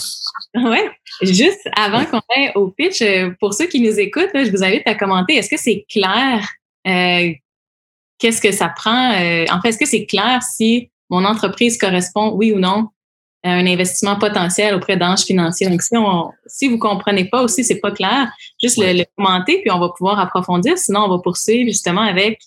[0.55, 0.79] Oui.
[1.21, 4.85] Juste avant qu'on aille au pitch, euh, pour ceux qui nous écoutent, je vous invite
[4.87, 5.35] à commenter.
[5.35, 6.45] Est-ce que c'est clair?
[6.87, 7.31] Euh,
[8.19, 9.13] qu'est-ce que ça prend?
[9.13, 12.89] Euh, en fait, est-ce que c'est clair si mon entreprise correspond, oui ou non,
[13.45, 15.69] un investissement potentiel auprès d'Ange Financier.
[15.69, 18.27] Donc, si, on, si vous comprenez pas aussi, c'est pas clair,
[18.61, 20.77] juste le, commenter, puis on va pouvoir approfondir.
[20.77, 22.39] Sinon, on va poursuivre justement avec.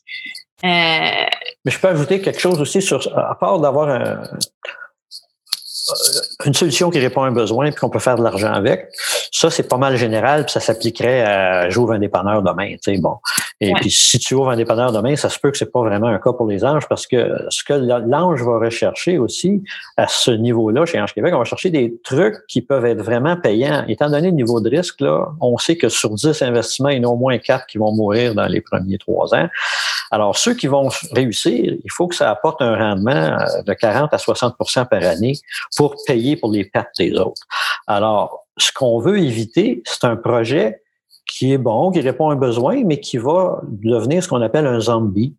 [0.64, 0.66] Euh,
[1.64, 4.22] Mais je peux ajouter quelque chose aussi sur, à part d'avoir un,
[6.44, 8.88] une solution qui répond à un besoin et qu'on peut faire de l'argent avec,
[9.33, 12.72] ça, c'est pas mal général, puis ça s'appliquerait à j'ouvre un dépanneur demain.
[12.72, 13.16] Tu sais, bon.
[13.61, 16.07] Et puis si tu ouvres un dépanneur demain, ça se peut que c'est pas vraiment
[16.07, 19.62] un cas pour les anges parce que ce que l'ange va rechercher aussi
[19.96, 23.37] à ce niveau-là, chez Ange Québec, on va chercher des trucs qui peuvent être vraiment
[23.37, 23.85] payants.
[23.88, 27.01] Étant donné le niveau de risque, là, on sait que sur 10 investissements, il y
[27.05, 29.48] en a au moins 4 qui vont mourir dans les premiers trois ans.
[30.11, 34.16] Alors, ceux qui vont réussir, il faut que ça apporte un rendement de 40 à
[34.16, 35.35] 60% par année
[35.77, 37.42] pour payer pour les pertes des autres.
[37.87, 40.83] Alors, ce qu'on veut éviter, c'est un projet
[41.27, 44.66] qui est bon, qui répond à un besoin, mais qui va devenir ce qu'on appelle
[44.66, 45.37] un zombie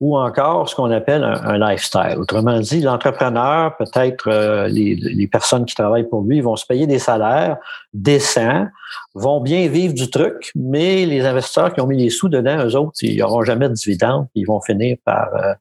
[0.00, 2.16] ou encore ce qu'on appelle un, lifestyle.
[2.18, 6.86] Autrement dit, l'entrepreneur, peut-être euh, les, les, personnes qui travaillent pour lui, vont se payer
[6.86, 7.56] des salaires
[7.98, 8.66] décents,
[9.14, 12.76] vont bien vivre du truc, mais les investisseurs qui ont mis les sous dedans, eux
[12.76, 15.28] autres, ils n'auront jamais de dividendes, ils vont finir par...
[15.34, 15.54] Euh,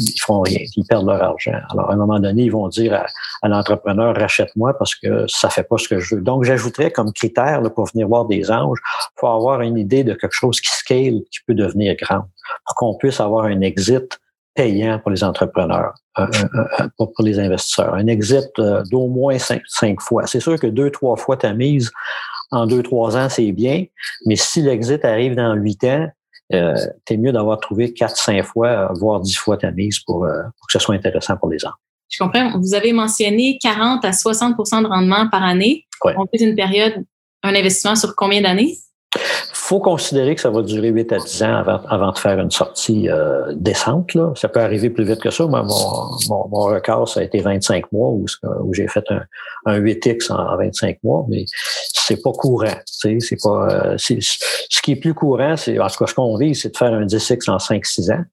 [0.00, 1.58] ils font rien, ils perdent leur argent.
[1.70, 3.04] Alors, à un moment donné, ils vont dire
[3.42, 6.22] à, l'entrepreneur, rachète-moi parce que ça fait pas ce que je veux.
[6.22, 8.78] Donc, j'ajouterais comme critère là, pour venir voir des anges,
[9.16, 12.24] faut avoir une idée de quelque chose qui scale, qui peut devenir grand,
[12.66, 14.18] pour qu'on puisse avoir un exit
[14.54, 15.94] payant pour les entrepreneurs,
[16.96, 17.94] pour, les investisseurs.
[17.94, 20.26] Un exit euh, d'au moins cinq, cinq fois.
[20.26, 21.90] C'est sûr que deux, trois fois ta mise
[22.50, 23.84] en deux, trois ans, c'est bien,
[24.26, 26.06] mais si l'exit arrive dans huit ans,
[26.52, 30.42] euh, t'es mieux d'avoir trouvé quatre, cinq fois, voire dix fois ta mise pour, euh,
[30.58, 31.72] pour que ce soit intéressant pour les gens.
[32.10, 32.58] Je comprends.
[32.58, 35.86] Vous avez mentionné 40 à 60% de rendement par année.
[36.04, 37.02] On fait une période,
[37.42, 38.76] un investissement sur combien d'années?
[39.52, 42.50] Faut considérer que ça va durer 8 à 10 ans avant, avant de faire une
[42.50, 44.12] sortie euh, décente.
[44.12, 44.32] Là.
[44.34, 45.46] Ça peut arriver plus vite que ça.
[45.46, 48.26] Moi, mon, mon, mon record, ça a été 25 mois où,
[48.72, 49.22] j'ai fait un,
[49.66, 51.44] un 8X en, 25 mois, mais
[51.94, 52.76] c'est pas courant.
[52.84, 53.94] C'est pas.
[53.94, 56.76] Euh, ce qui est plus courant, c'est en tout cas ce qu'on vit, c'est de
[56.76, 58.24] faire un 10X en 5-6 ans.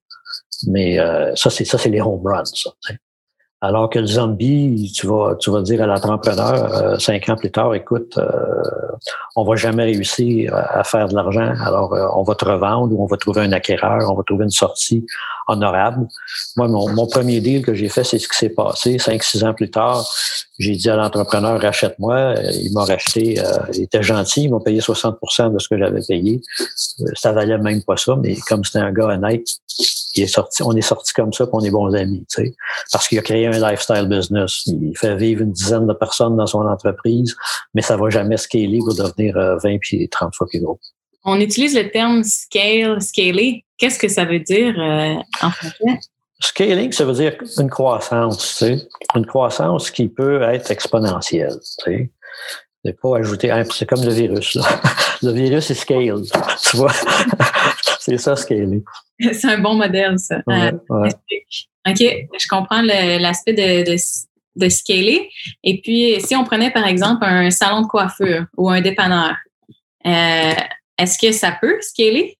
[0.66, 2.44] Mais euh, ça, c'est ça, c'est les home runs.
[2.44, 2.70] Ça,
[3.62, 7.50] alors que le zombie, tu vas, tu vas dire à l'entrepreneur euh, cinq ans plus
[7.50, 8.62] tard, écoute, euh,
[9.36, 11.52] on va jamais réussir à faire de l'argent.
[11.62, 14.44] Alors, euh, on va te revendre ou on va trouver un acquéreur, on va trouver
[14.44, 15.04] une sortie
[15.50, 16.06] honorable.
[16.56, 18.98] Moi, mon, premier deal que j'ai fait, c'est ce qui s'est passé.
[18.98, 20.08] Cinq, six ans plus tard,
[20.58, 22.34] j'ai dit à l'entrepreneur, rachète-moi.
[22.52, 23.40] Il m'a racheté.
[23.74, 24.44] il était gentil.
[24.44, 26.40] Il m'a payé 60% de ce que j'avais payé.
[27.14, 29.46] Ça valait même pas ça, mais comme c'était un gars honnête,
[30.14, 32.54] il est sorti, on est sorti comme ça, qu'on on est bons amis, tu sais,
[32.92, 34.62] parce qu'il a créé un lifestyle business.
[34.66, 37.36] Il fait vivre une dizaine de personnes dans son entreprise,
[37.74, 40.80] mais ça va jamais scaler pour devenir 20 euh, puis 30 fois plus gros.
[41.24, 43.64] On utilise le terme scale, scaler.
[43.78, 46.00] Qu'est-ce que ça veut dire euh, en français?
[46.40, 51.92] Scaling, ça veut dire une croissance, tu sais, une croissance qui peut être exponentielle, tu
[51.92, 52.10] sais.
[52.82, 54.62] C'est pas ajouter, c'est comme le virus, là.
[55.22, 56.22] Le virus est scale,
[56.62, 56.92] tu vois.
[58.00, 58.82] c'est ça, scaling.
[59.20, 60.36] C'est un bon modèle, ça.
[60.48, 63.94] Euh, OK, je comprends l'aspect de,
[64.56, 65.28] de, scaler.
[65.62, 69.36] Et puis, si on prenait par exemple un salon de coiffure ou un dépanneur,
[70.06, 70.54] euh,
[71.00, 72.36] est-ce que ça peut scaler?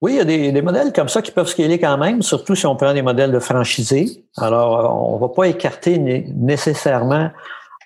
[0.00, 2.66] Oui, il y a des, modèles comme ça qui peuvent scaler quand même, surtout si
[2.66, 4.24] on prend des modèles de franchisés.
[4.36, 7.30] Alors, on ne va pas écarter nécessairement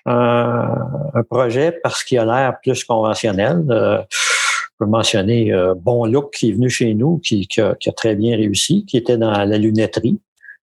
[0.05, 3.63] un, projet parce qu'il a l'air plus conventionnel.
[3.69, 8.15] Euh, je peux mentionner euh, Bon Look qui est venu chez nous, qui, a, très
[8.15, 10.19] bien réussi, qui était dans la lunetterie.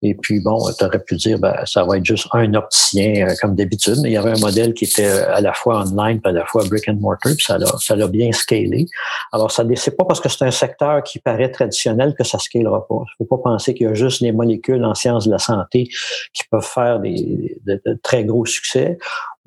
[0.02, 3.34] Et puis, bon, tu aurais pu dire, ben, ça va être juste un opticien euh,
[3.40, 6.20] comme d'habitude, mais il y avait un modèle qui était euh, à la fois online
[6.24, 8.86] et à la fois brick and mortar, puis ça l'a, ça l'a bien scalé.
[9.32, 12.86] Alors, ça c'est pas parce que c'est un secteur qui paraît traditionnel que ça scalera
[12.86, 13.02] pas.
[13.08, 15.88] Il faut pas penser qu'il y a juste les molécules en sciences de la santé
[16.32, 18.98] qui peuvent faire des, de très gros succès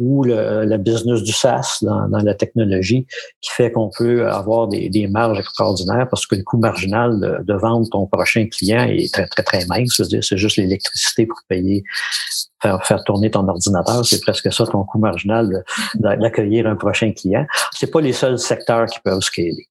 [0.01, 3.05] ou le, business du SaaS dans, la technologie
[3.39, 7.87] qui fait qu'on peut avoir des, marges extraordinaires parce que le coût marginal de, vendre
[7.91, 10.01] ton prochain client est très, très, très mince.
[10.21, 11.83] C'est juste l'électricité pour payer,
[12.63, 14.03] faire, faire tourner ton ordinateur.
[14.03, 15.63] C'est presque ça ton coût marginal
[15.95, 17.45] d'accueillir un prochain client.
[17.73, 19.67] C'est pas les seuls secteurs qui peuvent scaler.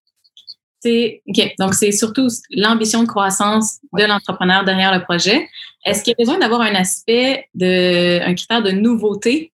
[0.79, 1.53] C'est, OK.
[1.59, 5.47] Donc, c'est surtout l'ambition de croissance de l'entrepreneur derrière le projet.
[5.85, 9.51] Est-ce qu'il y a besoin d'avoir un aspect de, un critère de nouveauté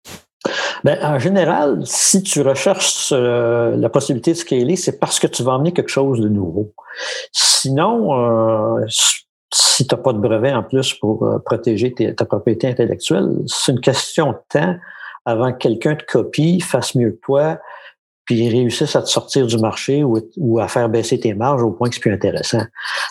[0.83, 5.43] ben, en général, si tu recherches euh, la possibilité de scaler, c'est parce que tu
[5.43, 6.73] vas emmener quelque chose de nouveau.
[7.31, 8.85] Sinon, euh,
[9.53, 13.71] si tu n'as pas de brevet en plus pour euh, protéger ta propriété intellectuelle, c'est
[13.71, 14.75] une question de temps
[15.25, 17.59] avant que quelqu'un te copie, fasse mieux que toi,
[18.31, 21.71] puis ils réussissent à te sortir du marché ou, à faire baisser tes marges au
[21.71, 22.63] point que c'est plus intéressant.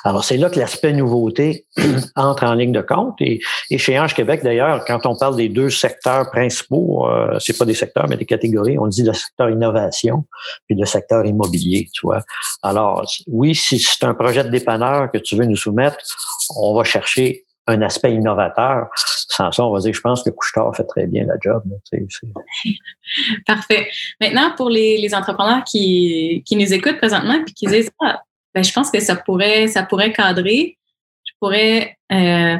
[0.02, 1.66] Alors, c'est là que l'aspect nouveauté
[2.16, 3.16] entre en ligne de compte.
[3.20, 3.42] Et,
[3.76, 7.74] chez Ange Québec, d'ailleurs, quand on parle des deux secteurs principaux, euh, c'est pas des
[7.74, 10.24] secteurs, mais des catégories, on dit le secteur innovation
[10.66, 12.22] puis le secteur immobilier, tu vois.
[12.62, 15.98] Alors, oui, si c'est un projet de dépanneur que tu veux nous soumettre,
[16.56, 18.88] on va chercher un aspect innovateur.
[19.30, 21.62] Sans ça, on va dire, je pense que Couchetard fait très bien la job.
[23.46, 23.88] Parfait.
[24.20, 28.90] Maintenant, pour les, entrepreneurs qui, nous écoutent présentement et qui disent, ah, ben, je pense
[28.90, 30.76] que ça pourrait, ça pourrait cadrer,
[31.24, 32.56] je pourrais euh,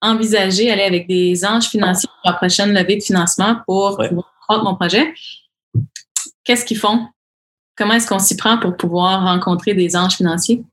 [0.00, 4.64] envisager aller avec des anges financiers pour la prochaine levée de financement pour pouvoir croître
[4.64, 5.12] mon projet.
[6.42, 7.06] Qu'est-ce qu'ils font?
[7.76, 10.64] Comment est-ce qu'on s'y prend pour pouvoir rencontrer des anges financiers?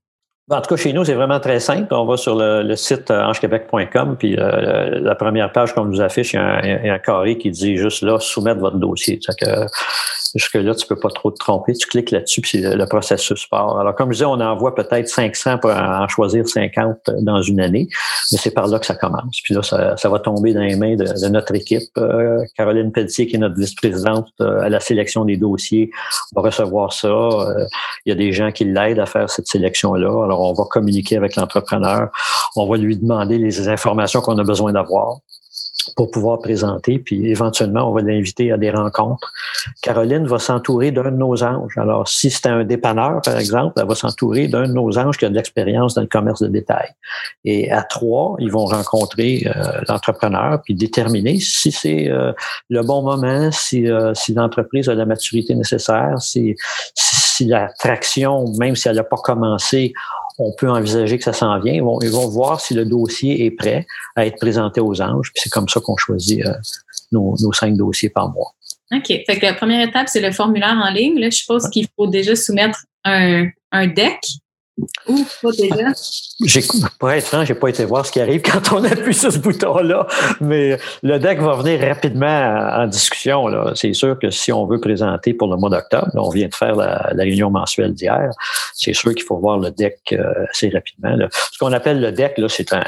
[0.47, 1.91] En tout cas, chez nous, c'est vraiment très simple.
[1.91, 6.33] On va sur le, site euh, angequebec.com, puis euh, la première page qu'on nous affiche,
[6.33, 9.19] il y, a un, carré qui dit juste là, soumettre votre dossier.
[10.35, 11.73] Jusque-là, tu peux pas trop te tromper.
[11.73, 13.79] Tu cliques là-dessus, puis le processus part.
[13.79, 17.87] Alors, comme je disais, on envoie peut-être 500 pour en choisir 50 dans une année,
[18.31, 19.39] mais c'est par là que ça commence.
[19.43, 21.89] Puis là, ça, va tomber dans les mains de, notre équipe.
[21.97, 25.89] Euh, Caroline Pelletier, qui est notre vice-présidente euh, à la sélection des dossiers,
[26.35, 27.07] va recevoir ça.
[27.07, 27.65] Euh,
[28.05, 30.25] il y a des gens qui l'aident à faire cette sélection-là.
[30.25, 32.09] Alors, on va communiquer avec l'entrepreneur.
[32.55, 35.17] On va lui demander les informations qu'on a besoin d'avoir
[35.95, 39.31] pour pouvoir présenter, puis éventuellement, on va l'inviter à des rencontres.
[39.81, 41.77] Caroline va s'entourer d'un de nos anges.
[41.77, 45.25] Alors, si c'est un dépanneur, par exemple, elle va s'entourer d'un de nos anges qui
[45.25, 46.89] a de l'expérience dans le commerce de détail.
[47.43, 52.33] Et à trois, ils vont rencontrer euh, l'entrepreneur, puis déterminer si c'est euh,
[52.69, 56.55] le bon moment, si, euh, si l'entreprise a la maturité nécessaire, si,
[56.93, 59.93] si la traction, même si elle n'a pas commencé,
[60.37, 61.73] on peut envisager que ça s'en vient.
[61.73, 65.31] Ils vont, ils vont voir si le dossier est prêt à être présenté aux anges.
[65.33, 66.53] Puis c'est comme ça qu'on choisit euh,
[67.11, 68.53] nos, nos, cinq dossiers par mois.
[68.91, 69.07] OK.
[69.07, 71.19] Fait que la première étape, c'est le formulaire en ligne.
[71.19, 74.19] Là, je suppose qu'il faut déjà soumettre un, un deck
[74.77, 75.91] déjà?
[76.99, 79.39] Pour être franc, j'ai pas été voir ce qui arrive quand on appuie sur ce
[79.39, 80.05] bouton-là,
[80.41, 83.47] mais le deck va venir rapidement en discussion.
[83.75, 86.75] C'est sûr que si on veut présenter pour le mois d'octobre, on vient de faire
[86.75, 88.29] la, réunion mensuelle d'hier,
[88.73, 91.15] c'est sûr qu'il faut voir le deck euh, assez rapidement.
[91.51, 92.79] Ce qu'on appelle le deck, c'est euh,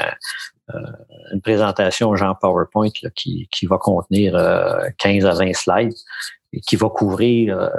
[1.32, 4.32] une présentation genre PowerPoint qui, qui, va contenir
[4.98, 5.94] 15 euh, à 20 slides
[6.52, 7.70] et qui va couvrir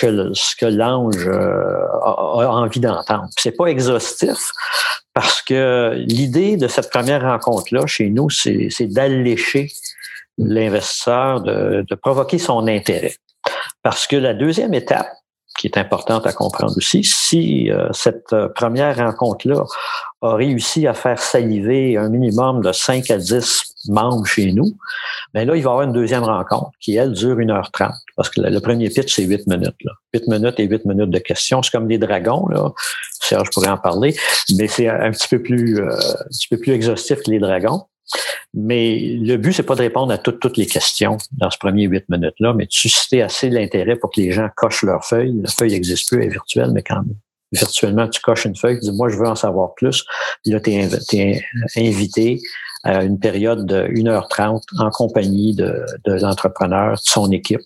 [0.00, 3.28] ce que l'ange euh, a, envie d'entendre.
[3.38, 4.50] C'est pas exhaustif
[5.12, 9.70] parce que l'idée de cette première rencontre-là chez nous, c'est d'allécher
[10.38, 13.14] l'investisseur, de, de provoquer son intérêt.
[13.82, 15.08] Parce que la deuxième étape,
[15.58, 19.62] qui est importante à comprendre aussi, si euh, cette euh, première rencontre-là
[20.22, 24.76] a réussi à faire saliver un minimum de 5 à 10 membres chez nous,
[25.32, 27.92] bien là, il va y avoir une deuxième rencontre qui, elle, dure 1h30.
[28.16, 29.76] Parce que le premier pitch, c'est 8 minutes.
[29.84, 29.92] Là.
[30.14, 31.62] 8 minutes et 8 minutes de questions.
[31.62, 32.72] C'est comme des dragons, là.
[33.20, 34.14] Serge pourrait en parler,
[34.56, 37.84] mais c'est un petit peu plus euh, un petit peu plus exhaustif que les dragons.
[38.52, 41.84] Mais le but, c'est pas de répondre à toutes, toutes les questions dans ce premier
[41.84, 45.34] huit minutes-là, mais de susciter assez l'intérêt pour que les gens cochent leur feuille.
[45.42, 47.02] La feuille n'existe plus, elle est virtuelle, mais quand.
[47.52, 50.04] Virtuellement, tu coches une feuille, tu dis, moi, je veux en savoir plus.
[50.44, 51.42] Là, tu es,
[51.76, 52.40] invité
[52.84, 57.62] une période de 1h30 en compagnie de, de l'entrepreneur, de son équipe.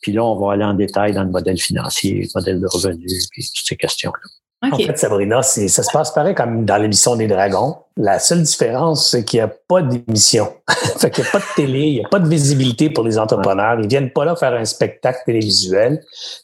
[0.00, 3.28] Puis là, on va aller en détail dans le modèle financier, le modèle de revenus,
[3.30, 4.28] puis toutes ces questions-là.
[4.70, 7.78] En fait, Sabrina, ça se passe pareil comme dans l'émission des Dragons.
[7.96, 10.52] La seule différence, c'est qu'il n'y a pas d'émission.
[10.98, 13.18] fait qu'il n'y a pas de télé, il n'y a pas de visibilité pour les
[13.18, 13.80] entrepreneurs.
[13.80, 16.00] Ils viennent pas là faire un spectacle télévisuel.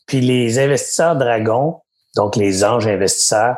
[0.06, 1.76] Puis les investisseurs Dragons,
[2.16, 3.56] donc les anges investisseurs,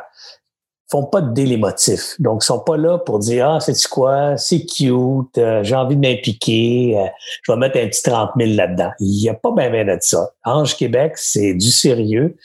[0.91, 2.15] font pas de délémotif.
[2.19, 5.95] Donc, ils sont pas là pour dire, ah, c'est quoi, c'est cute, euh, j'ai envie
[5.95, 7.07] de m'impliquer, euh,
[7.43, 8.91] je vais mettre un petit 30 000 là-dedans.
[8.99, 10.31] Il n'y a pas bien bien de ça.
[10.43, 12.35] Ange Québec, c'est du sérieux.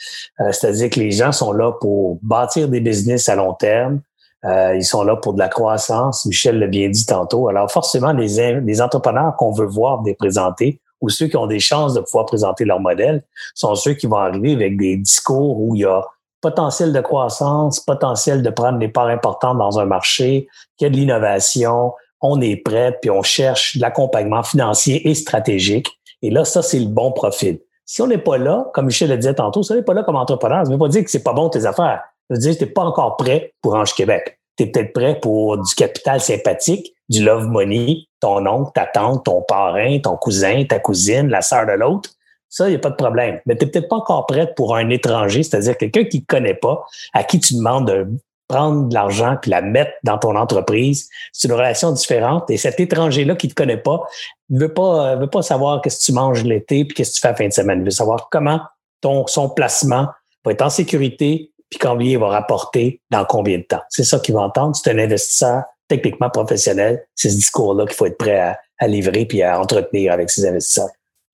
[0.40, 4.00] Euh, c'est-à-dire que les gens sont là pour bâtir des business à long terme.
[4.44, 6.24] ils sont là pour de la croissance.
[6.24, 7.48] Michel l'a bien dit tantôt.
[7.48, 11.58] Alors, forcément, les, les entrepreneurs qu'on veut voir des présenter ou ceux qui ont des
[11.58, 13.22] chances de pouvoir présenter leur modèle
[13.54, 16.02] sont ceux qui vont arriver avec des discours où il y a
[16.40, 20.90] potentiel de croissance, potentiel de prendre des parts importantes dans un marché, qu'il y a
[20.90, 25.88] de l'innovation, on est prêt, puis on cherche de l'accompagnement financier et stratégique.
[26.22, 27.60] Et là, ça, c'est le bon profil.
[27.84, 30.02] Si on n'est pas là, comme Michel le disait tantôt, si on n'est pas là
[30.02, 32.02] comme entrepreneur, ça ne veut pas dire que c'est pas bon tes affaires.
[32.28, 34.40] Ça veut dire que tu n'es pas encore prêt pour Ange Québec.
[34.56, 39.24] Tu es peut-être prêt pour du capital sympathique, du love money, ton oncle, ta tante,
[39.24, 42.10] ton parrain, ton cousin, ta cousine, la sœur de l'autre.
[42.56, 43.38] Ça, il n'y a pas de problème.
[43.44, 46.54] Mais tu n'es peut-être pas encore prête pour un étranger, c'est-à-dire quelqu'un qui ne connaît
[46.54, 48.06] pas, à qui tu demandes de
[48.48, 51.10] prendre de l'argent puis la mettre dans ton entreprise.
[51.34, 52.48] C'est une relation différente.
[52.48, 54.00] Et cet étranger-là qui ne te connaît pas
[54.48, 57.14] ne veut pas, euh, veut pas savoir qu'est-ce que tu manges l'été puis qu'est-ce que
[57.16, 57.80] tu fais à la fin de semaine.
[57.80, 58.62] Il veut savoir comment
[59.02, 60.08] ton, son placement
[60.42, 63.82] va être en sécurité puis combien il va rapporter dans combien de temps.
[63.90, 64.74] C'est ça qu'il va entendre.
[64.74, 67.04] C'est un investisseur techniquement professionnel.
[67.14, 70.46] C'est ce discours-là qu'il faut être prêt à, à livrer puis à entretenir avec ses
[70.46, 70.88] investisseurs.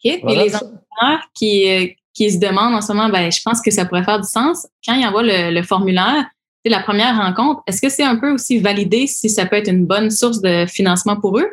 [0.04, 3.70] Et les entrepreneurs qui, euh, qui se demandent en ce moment, ben, je pense que
[3.70, 4.66] ça pourrait faire du sens.
[4.86, 6.24] Quand ils envoient le, le formulaire,
[6.64, 7.62] c'est la première rencontre.
[7.66, 10.66] Est-ce que c'est un peu aussi validé si ça peut être une bonne source de
[10.66, 11.48] financement pour eux?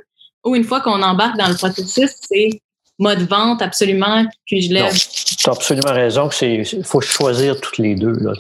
[0.46, 2.62] Ou une fois qu'on embarque dans le processus, c'est
[3.00, 4.94] mode vente absolument, puis je lève?
[4.94, 8.14] Tu as absolument raison que c'est faut choisir toutes les deux.
[8.14, 8.34] Là,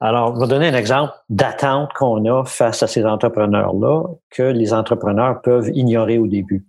[0.00, 4.72] Alors, je vais donner un exemple d'attente qu'on a face à ces entrepreneurs-là que les
[4.72, 6.66] entrepreneurs peuvent ignorer au début.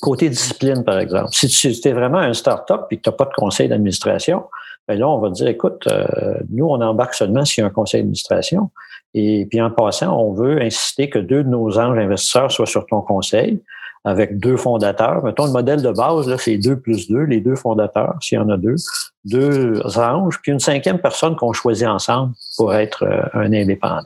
[0.00, 1.28] Côté discipline, par exemple.
[1.32, 4.44] Si tu es vraiment un start-up et que tu n'as pas de conseil d'administration,
[4.88, 7.68] ben là, on va te dire, écoute, euh, nous, on embarque seulement s'il y a
[7.68, 8.70] un conseil d'administration.
[9.14, 12.86] Et puis en passant, on veut insister que deux de nos anges investisseurs soient sur
[12.86, 13.62] ton conseil.
[14.06, 15.24] Avec deux fondateurs.
[15.24, 18.40] Mettons, le modèle de base, là, c'est deux plus deux, les deux fondateurs, s'il y
[18.40, 18.76] en a deux,
[19.24, 24.04] deux anges, puis une cinquième personne qu'on choisit ensemble pour être euh, un indépendant.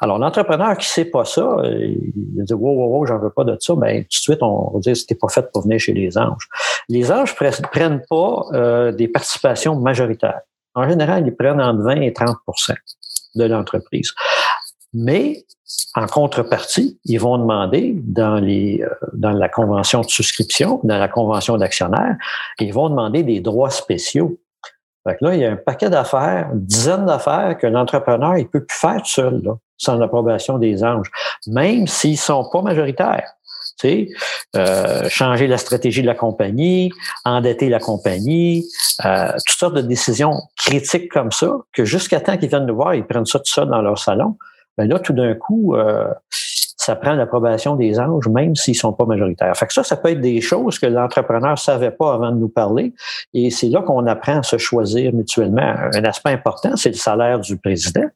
[0.00, 3.58] Alors, l'entrepreneur qui sait pas ça, il dit wow, wow, wow, j'en veux pas de
[3.60, 6.16] ça, ben tout de suite, on va dire c'était pas fait pour venir chez les
[6.16, 6.48] anges.
[6.88, 10.40] Les anges prennent pas euh, des participations majoritaires.
[10.74, 12.74] En général, ils prennent entre 20 et 30%
[13.34, 14.14] de l'entreprise.
[14.94, 15.44] Mais
[15.94, 21.08] en contrepartie, ils vont demander dans, les, euh, dans la convention de souscription, dans la
[21.08, 22.16] convention d'actionnaire,
[22.58, 24.38] ils vont demander des droits spéciaux.
[25.06, 28.64] Fait là, il y a un paquet d'affaires, une dizaine d'affaires que l'entrepreneur il peut
[28.64, 31.10] plus faire tout seul, là, sans l'approbation des anges,
[31.46, 33.34] même s'ils sont pas majoritaires.
[34.56, 36.90] Euh, changer la stratégie de la compagnie,
[37.24, 38.66] endetter la compagnie,
[39.04, 42.94] euh, toutes sortes de décisions critiques comme ça, que jusqu'à temps qu'ils viennent nous voir,
[42.94, 44.36] ils prennent ça tout seul dans leur salon.
[44.80, 49.04] Ben là, tout d'un coup, euh, ça prend l'approbation des anges, même s'ils sont pas
[49.04, 49.54] majoritaires.
[49.54, 52.48] Fait que ça, ça peut être des choses que l'entrepreneur savait pas avant de nous
[52.48, 52.94] parler.
[53.34, 55.74] Et c'est là qu'on apprend à se choisir mutuellement.
[55.92, 58.06] Un aspect important, c'est le salaire du président.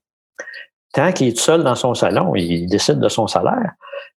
[0.95, 3.73] Tant qu'il est seul dans son salon, il décide de son salaire.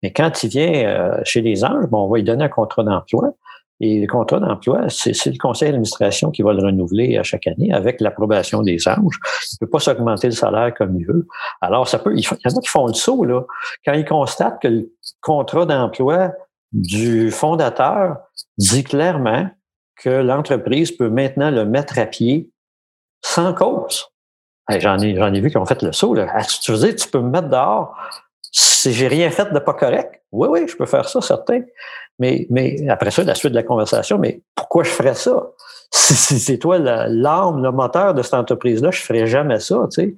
[0.05, 2.85] Mais quand il vient euh, chez les anges, bon, on va lui donner un contrat
[2.85, 3.33] d'emploi.
[3.81, 7.73] Et le contrat d'emploi, c'est le conseil d'administration qui va le renouveler à chaque année
[7.73, 9.19] avec l'approbation des anges.
[9.53, 11.27] Il ne peut pas s'augmenter le salaire comme il veut.
[11.61, 13.43] Alors, ça peut, il y en a qui font le saut, là.
[13.85, 16.33] Quand ils constatent que le contrat d'emploi
[16.73, 18.17] du fondateur
[18.57, 19.49] dit clairement
[19.97, 22.51] que l'entreprise peut maintenant le mettre à pied
[23.23, 24.07] sans cause.
[24.71, 26.29] j'en ai, j'en ai vu qui ont fait le saut, là.
[26.33, 27.95] Ah, tu veux dire, tu peux me mettre dehors
[28.53, 30.23] si j'ai rien fait de pas correct?
[30.33, 31.61] Oui, oui, je peux faire ça, certain.
[32.19, 35.51] Mais, mais après ça, la suite de la conversation, mais pourquoi je ferais ça?
[35.93, 40.15] Si c'est toi l'âme, le moteur de cette entreprise-là, je ferais jamais ça, tu sais.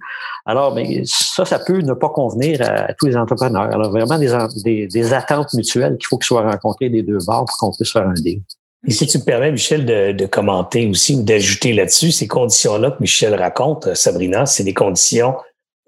[0.47, 3.65] Alors, mais ça, ça peut ne pas convenir à, tous les entrepreneurs.
[3.65, 7.57] Alors, vraiment des, des, attentes mutuelles qu'il faut que soient rencontrées des deux bords pour
[7.59, 8.41] qu'on puisse faire un deal.
[8.87, 12.93] Et si tu me permets, Michel, de, de commenter aussi ou d'ajouter là-dessus, ces conditions-là
[12.93, 15.35] que Michel raconte, Sabrina, c'est des conditions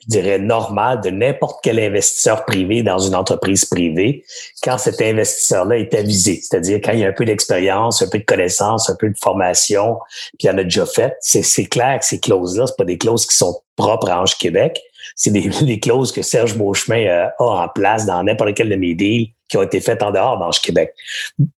[0.02, 4.24] je dirais, normal de n'importe quel investisseur privé dans une entreprise privée
[4.62, 6.40] quand cet investisseur-là est avisé.
[6.42, 9.18] C'est-à-dire quand il y a un peu d'expérience, un peu de connaissance, un peu de
[9.18, 9.98] formation,
[10.38, 11.16] puis il en a déjà fait.
[11.20, 14.80] C'est clair que ces clauses-là, c'est pas des clauses qui sont propres à Ange Québec.
[15.16, 18.76] C'est des, des, clauses que Serge Beauchemin euh, a en place dans n'importe quel de
[18.76, 20.94] mes deals qui ont été faites en dehors d'Ange Québec.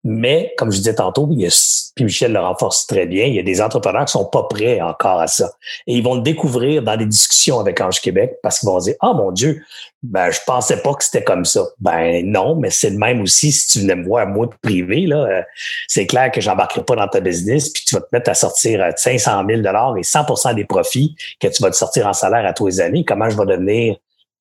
[0.05, 3.35] Mais, comme je disais tantôt, il y a, puis Michel le renforce très bien, il
[3.35, 5.51] y a des entrepreneurs qui sont pas prêts encore à ça.
[5.87, 8.95] Et ils vont le découvrir dans des discussions avec Ange Québec parce qu'ils vont dire,
[9.01, 9.63] ah mon Dieu,
[10.03, 11.65] ben, je pensais pas que c'était comme ça.
[11.81, 15.07] Ben non, mais c'est le même aussi si tu venais me voir moi de privé,
[15.07, 15.43] là, euh,
[15.89, 18.83] c'est clair que j'embarquerai pas dans ta business, puis tu vas te mettre à sortir
[18.97, 19.63] 500 000
[19.97, 23.05] et 100 des profits que tu vas te sortir en salaire à tous les années.
[23.05, 23.97] Comment je vais devenir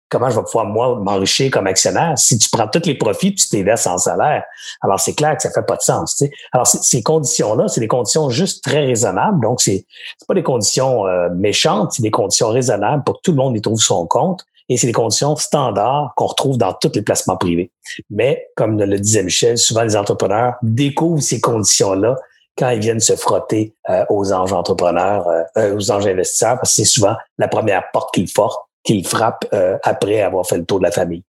[0.09, 2.17] comment je vais pouvoir, moi, m'enrichir comme actionnaire?
[2.17, 4.43] Si tu prends tous les profits tu t'es en salaire?
[4.81, 6.23] Alors, c'est clair que ça fait pas de sens.
[6.51, 9.41] Alors, ces conditions-là, c'est des conditions juste très raisonnables.
[9.41, 9.85] Donc, c'est
[10.27, 13.61] pas des conditions euh, méchantes, c'est des conditions raisonnables pour que tout le monde y
[13.61, 14.45] trouve son compte.
[14.67, 17.71] Et c'est des conditions standards qu'on retrouve dans tous les placements privés.
[18.09, 22.15] Mais, comme le disait Michel, souvent les entrepreneurs découvrent ces conditions-là
[22.55, 26.75] quand ils viennent se frotter euh, aux anges entrepreneurs, euh, aux anges investisseurs, parce que
[26.75, 30.79] c'est souvent la première porte qu'ils forcent qu'il frappe euh, après avoir fait le tour
[30.79, 31.23] de la famille.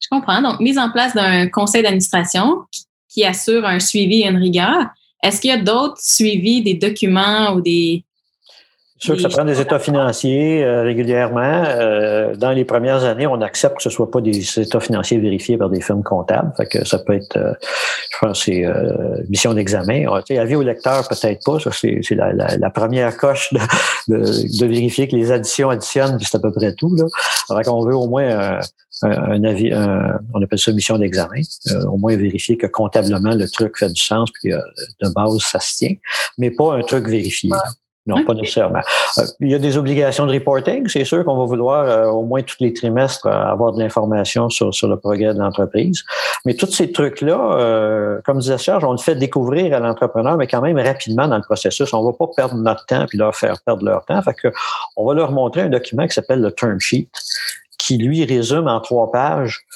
[0.00, 0.42] Je comprends.
[0.42, 2.62] Donc, mise en place d'un conseil d'administration
[3.08, 4.86] qui assure un suivi et une rigueur.
[5.22, 8.04] Est-ce qu'il y a d'autres suivis des documents ou des,
[8.98, 11.64] sûr que ça prend des états financiers euh, régulièrement.
[11.66, 15.18] Euh, dans les premières années, on accepte que ce ne soit pas des états financiers
[15.18, 16.52] vérifiés par des firmes comptables.
[16.56, 17.52] Fait que ça peut être, euh,
[18.12, 18.64] je pense, c'est
[19.28, 20.06] mission d'examen.
[20.08, 21.60] Ah, avis au lecteur, peut-être pas.
[21.60, 23.52] Ça, c'est, la, la, première coche
[24.08, 26.94] de, de, vérifier que les additions additionnent, puis c'est à peu près tout.
[26.96, 27.04] Là.
[27.50, 28.60] Alors qu'on veut au moins
[29.02, 29.72] un, avis,
[30.34, 31.42] on appelle ça mission d'examen,
[31.90, 35.76] au moins vérifier que comptablement le truc fait du sens, puis de base ça se
[35.76, 35.94] tient,
[36.38, 37.50] mais pas un truc vérifié.
[38.06, 38.80] Non, pas nécessairement.
[39.18, 40.86] Euh, il y a des obligations de reporting.
[40.88, 44.48] C'est sûr qu'on va vouloir euh, au moins tous les trimestres euh, avoir de l'information
[44.48, 46.04] sur, sur le progrès de l'entreprise.
[46.44, 50.60] Mais tous ces trucs-là, comme disait Serge, on le fait découvrir à l'entrepreneur, mais quand
[50.60, 51.92] même rapidement dans le processus.
[51.92, 54.22] On ne va pas perdre notre temps puis leur faire perdre leur temps.
[54.22, 54.48] Fait que
[54.96, 57.08] on va leur montrer un document qui s'appelle le term sheet,
[57.78, 59.66] qui lui résume en trois pages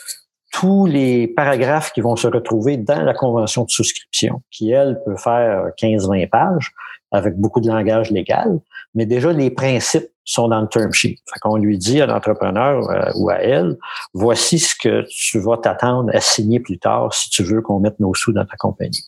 [0.53, 5.17] tous les paragraphes qui vont se retrouver dans la convention de souscription, qui, elle, peut
[5.17, 6.73] faire 15-20 pages
[7.11, 8.61] avec beaucoup de langage légal,
[8.95, 11.19] mais déjà les principes sont dans le term sheet.
[11.33, 13.77] Fait qu'on lui dit à l'entrepreneur euh, ou à elle,
[14.15, 17.99] voici ce que tu vas t'attendre à signer plus tard si tu veux qu'on mette
[17.99, 19.03] nos sous dans ta compagnie.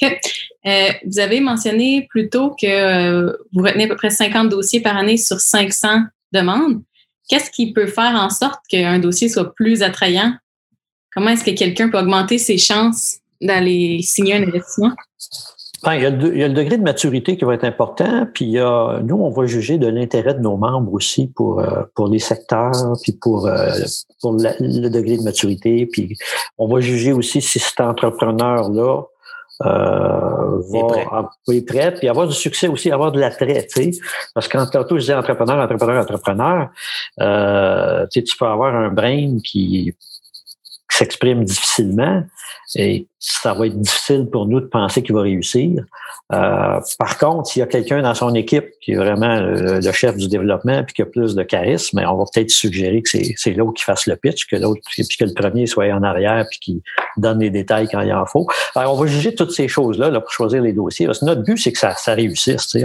[0.00, 0.18] OK.
[0.66, 4.80] Euh, vous avez mentionné plus tôt que euh, vous retenez à peu près 50 dossiers
[4.80, 6.02] par année sur 500
[6.32, 6.82] demandes.
[7.28, 10.34] Qu'est-ce qui peut faire en sorte qu'un dossier soit plus attrayant?
[11.12, 14.92] Comment est-ce que quelqu'un peut augmenter ses chances d'aller signer un investissement?
[15.84, 18.58] Ben, il, y a le, degré de maturité qui va être important, puis il y
[18.58, 22.18] a, nous, on va juger de l'intérêt de nos membres aussi pour, euh, pour les
[22.18, 23.70] secteurs, puis pour, euh,
[24.20, 26.16] pour le degré de maturité, puis
[26.58, 29.02] on va juger aussi si cet entrepreneur-là
[29.66, 34.00] euh, va être prêt, puis avoir du succès aussi, avoir de l'attrait, tu sais.
[34.34, 36.70] Parce que tantôt je dis entrepreneur, entrepreneur, entrepreneur,
[37.20, 39.94] euh, tu peux avoir un brain qui
[40.88, 42.22] s'exprime difficilement
[42.76, 45.82] et ça va être difficile pour nous de penser qu'il va réussir.
[46.32, 50.16] Euh, par contre, s'il y a quelqu'un dans son équipe qui est vraiment le, chef
[50.16, 53.74] du développement puis qui a plus de charisme, on va peut-être suggérer que c'est l'autre
[53.74, 56.82] qui fasse le pitch, que l'autre, puis que le premier soit en arrière puis qui
[57.16, 58.46] donne les détails quand il en faut.
[58.76, 61.06] On va juger toutes ces choses-là là, pour choisir les dossiers.
[61.06, 62.76] Parce que notre but, c'est que ça, ça réussisse.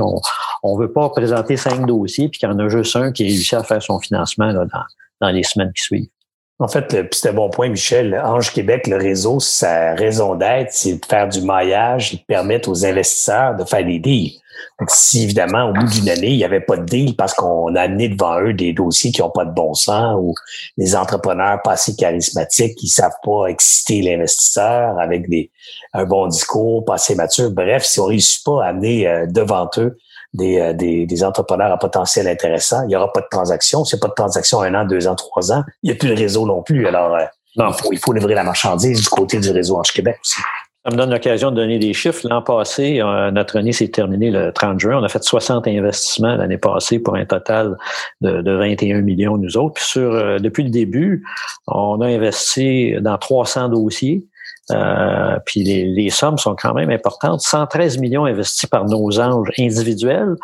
[0.63, 3.23] On ne veut pas présenter cinq dossiers puis qu'il y en a juste un qui
[3.23, 4.83] réussit à faire son financement là, dans,
[5.21, 6.12] dans les semaines qui suivent.
[6.59, 8.19] En fait, c'est un bon point, Michel.
[8.23, 12.69] Ange Québec, le réseau, sa raison d'être, c'est de faire du maillage et de permettre
[12.69, 14.39] aux investisseurs de faire des deals.
[14.79, 17.75] Donc, si évidemment, au bout d'une année, il n'y avait pas de deal parce qu'on
[17.75, 20.33] a amené devant eux des dossiers qui n'ont pas de bon sens ou
[20.77, 25.51] des entrepreneurs pas assez charismatiques qui savent pas exciter l'investisseur avec des,
[25.93, 27.51] un bon discours, pas assez mature.
[27.51, 29.97] Bref, si on réussit pas à amener euh, devant eux
[30.39, 32.81] euh, des, des, entrepreneurs à potentiel intéressant.
[32.83, 33.85] Il n'y aura pas de transaction.
[33.85, 35.95] S'il n'y a pas de transaction un an, deux ans, trois ans, il n'y a
[35.95, 36.87] plus de réseau non plus.
[36.87, 37.23] Alors, euh,
[37.55, 37.69] non.
[37.69, 40.41] Il, faut, il faut livrer la marchandise du côté du réseau Ange Québec aussi.
[40.85, 42.27] Ça me donne l'occasion de donner des chiffres.
[42.27, 44.97] L'an passé, euh, notre année s'est terminée le 30 juin.
[44.99, 47.77] On a fait 60 investissements l'année passée pour un total
[48.21, 49.75] de, de 21 millions, nous autres.
[49.75, 51.23] Puis sur, depuis le début,
[51.67, 54.25] on a investi dans 300 dossiers.
[54.71, 57.41] Euh, puis les, les, sommes sont quand même importantes.
[57.41, 60.35] 113 millions investis par nos anges individuels,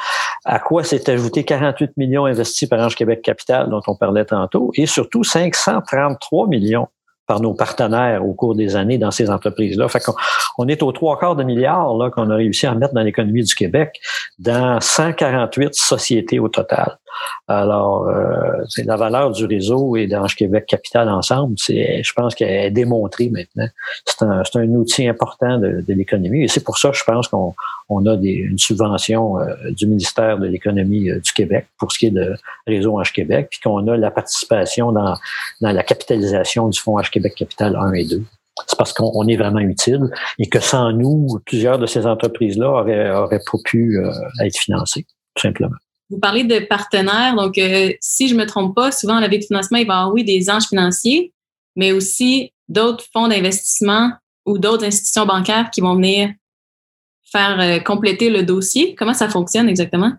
[0.44, 4.72] à quoi s'est ajouté 48 millions investis par Ange Québec Capital, dont on parlait tantôt,
[4.76, 6.88] et surtout 533 millions
[7.30, 9.88] par nos partenaires au cours des années dans ces entreprises-là.
[9.88, 10.16] Fait qu'on
[10.58, 13.44] on est aux trois quarts de milliards là, qu'on a réussi à mettre dans l'économie
[13.44, 14.02] du Québec
[14.40, 16.98] dans 148 sociétés au total.
[17.48, 22.36] Alors, euh, c'est la valeur du réseau et d'Ange Québec Capital ensemble, c'est, je pense
[22.36, 23.68] qu'elle est démontrée maintenant.
[24.06, 27.28] C'est un, c'est un outil important de, de l'économie et c'est pour ça, je pense
[27.28, 27.56] qu'on
[27.90, 32.00] on a des, une subvention euh, du ministère de l'économie euh, du Québec pour ce
[32.00, 32.36] qui est de
[32.68, 35.16] réseau Ange Québec, puis qu'on a la participation dans,
[35.62, 38.24] dans la capitalisation du fonds Ange Québec Capital 1 et 2
[38.68, 43.10] c'est parce qu'on est vraiment utile et que sans nous, plusieurs de ces entreprises-là auraient,
[43.10, 43.98] auraient pas pu
[44.42, 45.78] être financées, tout simplement.
[46.10, 47.36] Vous parlez de partenaires.
[47.36, 49.98] Donc, euh, si je me trompe pas, souvent, la vie de financement, il va y
[49.98, 51.34] avoir, oui, des anges financiers,
[51.76, 54.12] mais aussi d'autres fonds d'investissement
[54.46, 56.32] ou d'autres institutions bancaires qui vont venir
[57.32, 58.96] faire euh, compléter le dossier.
[58.96, 60.14] Comment ça fonctionne exactement?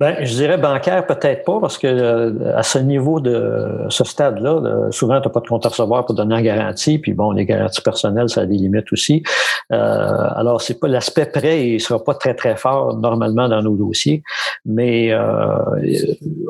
[0.00, 4.90] Ben, je dirais bancaire, peut-être pas, parce que euh, à ce niveau de ce stade-là,
[4.92, 7.44] souvent, tu n'as pas de compte à recevoir pour donner en garantie, puis bon, les
[7.44, 9.24] garanties personnelles, ça a des limites aussi.
[9.72, 13.74] Euh, alors, c'est pas l'aspect prêt, il sera pas très, très fort normalement dans nos
[13.74, 14.22] dossiers,
[14.64, 15.56] mais euh,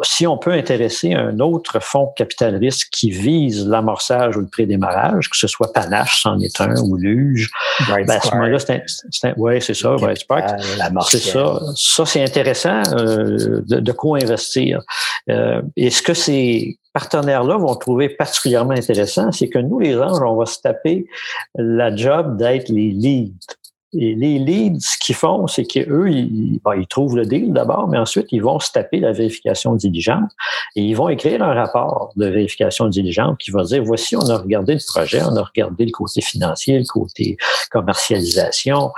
[0.03, 5.31] si on peut intéresser un autre fonds capital risque qui vise l'amorçage ou le prédémarrage,
[5.31, 7.51] que ce soit Panache, c'en est un, ou Luge,
[7.89, 10.27] ben, à ce moment-là, c'est ouais, c'est ça, Bright
[11.09, 11.61] C'est ça.
[11.75, 12.83] Ça, c'est intéressant.
[13.39, 14.83] De, quoi investir.
[15.31, 20.23] Euh, et ce que ces partenaires-là vont trouver particulièrement intéressant, c'est que nous, les anges,
[20.23, 21.07] on va se taper
[21.55, 23.47] la job d'être les leads.
[23.95, 27.97] Et les leads, ce qu'ils font, c'est qu'eux, ils, ils trouvent le deal d'abord, mais
[27.97, 30.31] ensuite, ils vont se taper la vérification diligente
[30.77, 34.37] et ils vont écrire un rapport de vérification diligente qui va dire, voici, on a
[34.37, 37.39] regardé le projet, on a regardé le côté financier, le côté
[37.71, 38.93] commercialisation,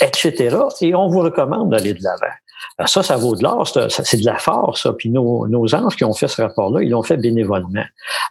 [0.00, 0.56] etc.
[0.80, 2.34] Et on vous recommande d'aller de l'avant.
[2.78, 4.92] Ben, ça, ça vaut de l'or, c'est de la force, ça.
[4.92, 7.84] Puis nos, nos anges qui ont fait ce rapport-là, ils l'ont fait bénévolement.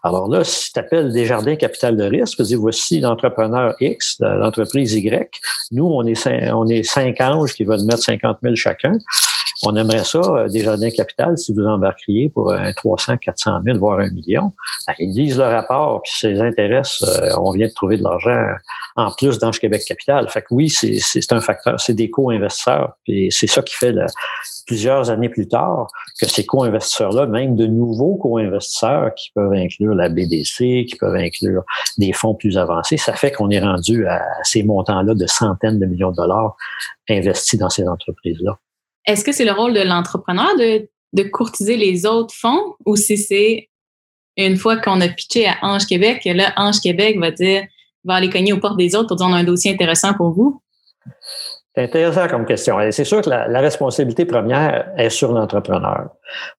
[0.04, 4.94] Alors là, si tu appelles Desjardins Capital de risque, tu dis voici l'entrepreneur X, l'entreprise
[4.94, 5.40] Y,
[5.72, 8.94] nous, on est, on est cinq anges qui veulent mettre 50 000 chacun.
[9.64, 14.00] On aimerait ça, euh, Desjardins Capital, si vous embarqueriez pour un 300, 400 000, voire
[14.00, 14.52] un million.
[14.88, 17.04] Ben, ils lisent le rapport, puis ça les intéresse.
[17.04, 18.46] Euh, on vient de trouver de l'argent
[18.96, 20.30] en plus dans Québec Capital.
[20.30, 22.98] Fait que oui, c'est un facteur, c'est des co-investisseurs.
[23.04, 23.96] Puis c'est ça qui fait
[24.68, 25.88] plusieurs années plus tard
[26.20, 31.64] que ces co-investisseurs-là, même de nouveaux co-investisseurs qui peuvent inclure la BDC, qui peuvent inclure
[31.98, 35.86] des fonds plus avancés, ça fait qu'on est rendu à ces montants-là de centaines de
[35.86, 36.56] millions de dollars
[37.10, 38.58] investis dans ces entreprises-là.
[39.06, 43.70] Est-ce que c'est le rôle de l'entrepreneur de, courtiser les autres fonds ou si c'est
[44.36, 47.66] une fois qu'on a pitché à Ange Québec, là, Ange Québec va dire,
[48.04, 50.32] va aller cogner aux portes des autres pour dire on a un dossier intéressant pour
[50.32, 50.62] vous?
[51.76, 52.78] C'est intéressant comme question.
[52.92, 56.08] C'est sûr que la, responsabilité première est sur l'entrepreneur.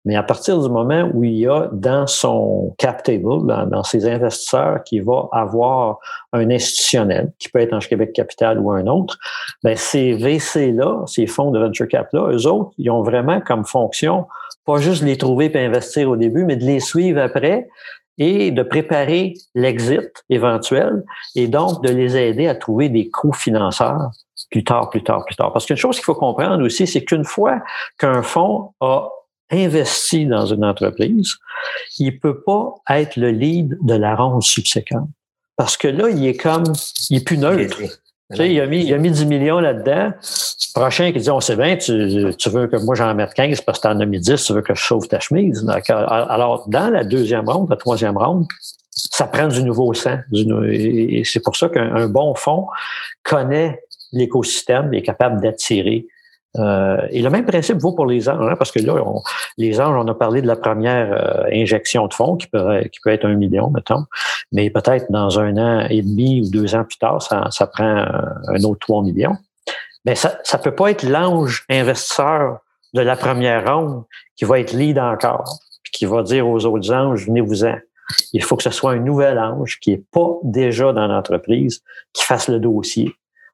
[0.05, 4.07] Mais à partir du moment où il y a dans son cap table, dans, ses
[4.07, 6.01] investisseurs, qui va avoir
[6.35, 9.17] un institutionnel, qui peut être un Québec Capital ou un autre,
[9.65, 14.27] ben ces VC-là, ces fonds de venture cap-là, eux autres, ils ont vraiment comme fonction,
[14.67, 17.69] pas juste les trouver et investir au début, mais de les suivre après
[18.19, 21.05] et de préparer l'exit éventuel
[21.35, 24.11] et donc de les aider à trouver des coûts financeurs
[24.51, 25.53] plus tard, plus tard, plus tard.
[25.53, 27.61] Parce qu'une chose qu'il faut comprendre aussi, c'est qu'une fois
[27.99, 29.09] qu'un fonds a
[29.51, 31.35] investi dans une entreprise,
[31.99, 35.09] il peut pas être le lead de la ronde subséquente.
[35.57, 36.65] Parce que là, il est comme,
[37.11, 37.79] il est plus neutre.
[38.33, 40.13] Tu sais, il a mis, il a mis 10 millions là-dedans.
[40.75, 43.87] Prochain qui dit, on sait bien, tu, veux que moi j'en mette 15 parce que
[43.87, 45.65] tu en as mis 10, tu veux que je sauve ta chemise.
[45.89, 48.47] Alors, dans la deuxième ronde, la troisième ronde,
[48.91, 50.19] ça prend du nouveau sang.
[50.33, 52.67] Et c'est pour ça qu'un bon fonds
[53.23, 53.81] connaît
[54.13, 56.07] l'écosystème est capable d'attirer.
[56.59, 58.95] Euh, et le même principe vaut pour les anges, hein, parce que là,
[59.59, 63.27] les anges, on a parlé de la première euh, injection de fonds qui peut, être
[63.27, 64.05] un million, mettons,
[64.53, 68.07] mais peut-être dans un an et demi ou deux ans plus tard, ça, ça prend
[68.49, 69.37] un autre trois millions.
[70.07, 72.61] Mais ça ne peut pas être l'ange investisseur
[72.95, 74.05] de la première ronde
[74.37, 77.77] qui va être lead encore, puis qui va dire aux autres anges, venez-vous-en.
[78.33, 81.83] Il faut que ce soit un nouvel ange qui n'est pas déjà dans l'entreprise,
[82.13, 83.13] qui fasse le dossier,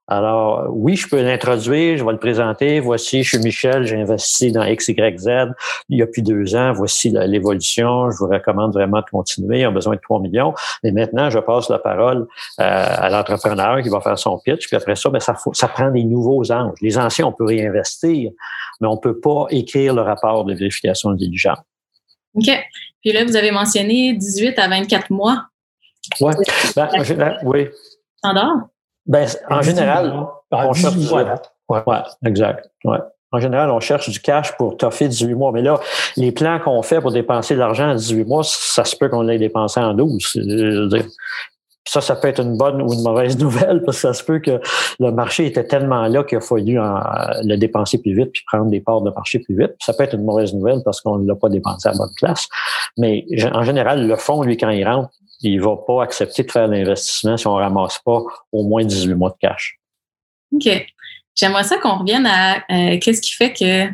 [0.08, 2.80] alors, oui, je peux l'introduire, je vais le présenter.
[2.80, 5.52] Voici, je suis Michel, j'ai investi dans XYZ
[5.88, 6.72] il y a plus deux ans.
[6.72, 8.10] Voici l'évolution.
[8.10, 9.60] Je vous recommande vraiment de continuer.
[9.60, 10.54] Il a besoin de 3 millions.
[10.82, 12.26] Mais maintenant, je passe la parole
[12.60, 14.66] euh, à l'entrepreneur qui va faire son pitch.
[14.66, 16.78] Puis après ça, ben, ça, ça prend des nouveaux anges.
[16.80, 18.32] Les anciens, on peut réinvestir,
[18.80, 21.58] mais on peut pas écrire le rapport de vérification de diligence.
[22.34, 22.50] OK.
[23.02, 25.44] Puis là, vous avez mentionné 18 à 24 mois.
[26.20, 26.32] Ouais.
[26.74, 27.68] Ben, oui.
[28.18, 28.71] Standard?
[29.06, 31.24] Ben, en général, on cherche du ouais.
[32.24, 32.70] exact.
[32.84, 32.98] Ouais.
[33.32, 35.52] En général, on cherche du cash pour toffer 18 mois.
[35.52, 35.80] Mais là,
[36.16, 39.22] les plans qu'on fait pour dépenser de l'argent en 18 mois, ça se peut qu'on
[39.22, 40.38] l'ait dépensé en 12.
[41.84, 44.38] Ça, ça peut être une bonne ou une mauvaise nouvelle parce que ça se peut
[44.38, 44.60] que
[45.00, 48.80] le marché était tellement là qu'il a fallu le dépenser plus vite puis prendre des
[48.80, 49.72] parts de marché plus vite.
[49.80, 52.48] Ça peut être une mauvaise nouvelle parce qu'on ne l'a pas dépensé à bonne place.
[52.98, 55.10] Mais en général, le fonds, lui, quand il rentre,
[55.42, 58.22] il va pas accepter de faire l'investissement si on ramasse pas
[58.52, 59.78] au moins 18 mois de cash.
[60.52, 60.68] OK.
[61.34, 63.92] J'aimerais ça qu'on revienne à euh, qu'est-ce qui fait que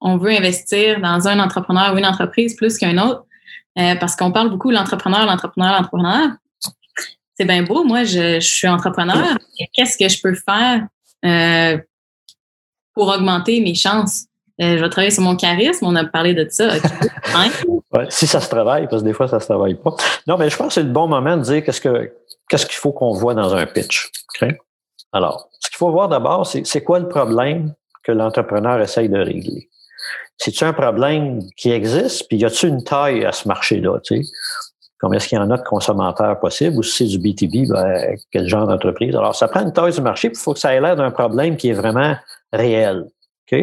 [0.00, 3.24] on veut investir dans un entrepreneur ou une entreprise plus qu'un autre.
[3.78, 6.30] Euh, parce qu'on parle beaucoup de l'entrepreneur, l'entrepreneur, l'entrepreneur.
[7.34, 9.36] C'est bien beau, moi, je, suis entrepreneur.
[9.72, 10.86] Qu'est-ce que je peux faire
[11.24, 11.78] euh,
[12.94, 14.26] pour augmenter mes chances?
[14.58, 16.70] Je vais travailler sur mon charisme, on a parlé de ça.
[18.08, 19.94] si ça se travaille, parce que des fois, ça ne se travaille pas.
[20.26, 22.12] Non, mais je pense que c'est le bon moment de dire qu'est-ce que
[22.48, 24.10] qu'est-ce qu'il faut qu'on voit dans un pitch.
[25.12, 29.18] Alors, ce qu'il faut voir d'abord, c'est, c'est quoi le problème que l'entrepreneur essaye de
[29.18, 29.68] régler?
[30.36, 34.30] C'est-tu un problème qui existe, puis y a-t-il une taille à ce marché-là, tu sais?
[35.00, 38.16] Combien est-ce qu'il y en a de consommateurs possibles, ou si c'est du B2B, ben,
[38.30, 39.14] quel genre d'entreprise?
[39.14, 41.10] Alors, ça prend une taille du marché, puis il faut que ça ait l'air d'un
[41.10, 42.16] problème qui est vraiment
[42.52, 43.06] réel.
[43.50, 43.58] OK?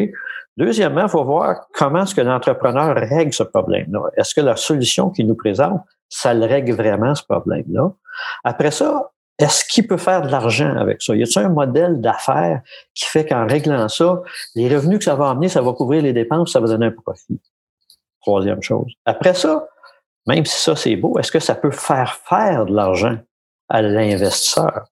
[0.56, 4.00] Deuxièmement, il faut voir comment est-ce que l'entrepreneur règle ce problème-là.
[4.16, 7.92] Est-ce que la solution qu'il nous présente, ça le règle vraiment, ce problème-là?
[8.42, 11.14] Après ça, est-ce qu'il peut faire de l'argent avec ça?
[11.14, 12.62] Y a-t-il un modèle d'affaires
[12.94, 14.22] qui fait qu'en réglant ça,
[14.54, 16.92] les revenus que ça va amener, ça va couvrir les dépenses, ça va donner un
[16.92, 17.40] profit?
[18.22, 18.90] Troisième chose.
[19.04, 19.68] Après ça,
[20.26, 23.18] même si ça c'est beau, est-ce que ça peut faire faire de l'argent
[23.68, 24.86] à l'investisseur?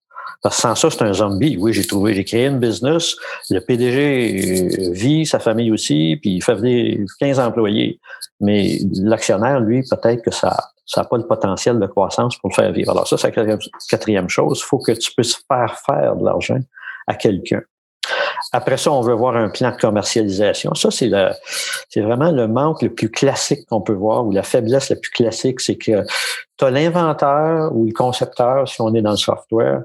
[0.45, 1.57] Parce que sans ça, c'est un zombie.
[1.59, 3.17] Oui, j'ai trouvé, j'ai créé une business.
[3.51, 7.99] Le PDG vit, sa famille aussi, puis il fait venir 15 employés.
[8.41, 10.55] Mais l'actionnaire, lui, peut-être que ça
[10.87, 12.91] ça n'a pas le potentiel de croissance pour le faire vivre.
[12.91, 13.57] Alors ça, c'est la
[13.89, 14.61] quatrième chose.
[14.63, 16.61] Il faut que tu puisses faire faire de l'argent
[17.07, 17.63] à quelqu'un.
[18.55, 20.77] Après ça, on veut voir un plan de commercialisation.
[20.77, 21.31] Ça, c'est le,
[21.89, 25.11] c'est vraiment le manque le plus classique qu'on peut voir ou la faiblesse la plus
[25.11, 26.05] classique, c'est que
[26.57, 29.83] tu as l'inventeur ou le concepteur, si on est dans le software,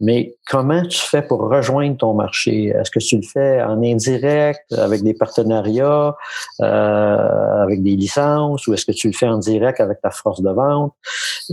[0.00, 2.70] mais comment tu fais pour rejoindre ton marché?
[2.70, 6.16] Est-ce que tu le fais en indirect, avec des partenariats,
[6.60, 10.42] euh, avec des licences, ou est-ce que tu le fais en direct avec ta force
[10.42, 10.92] de vente?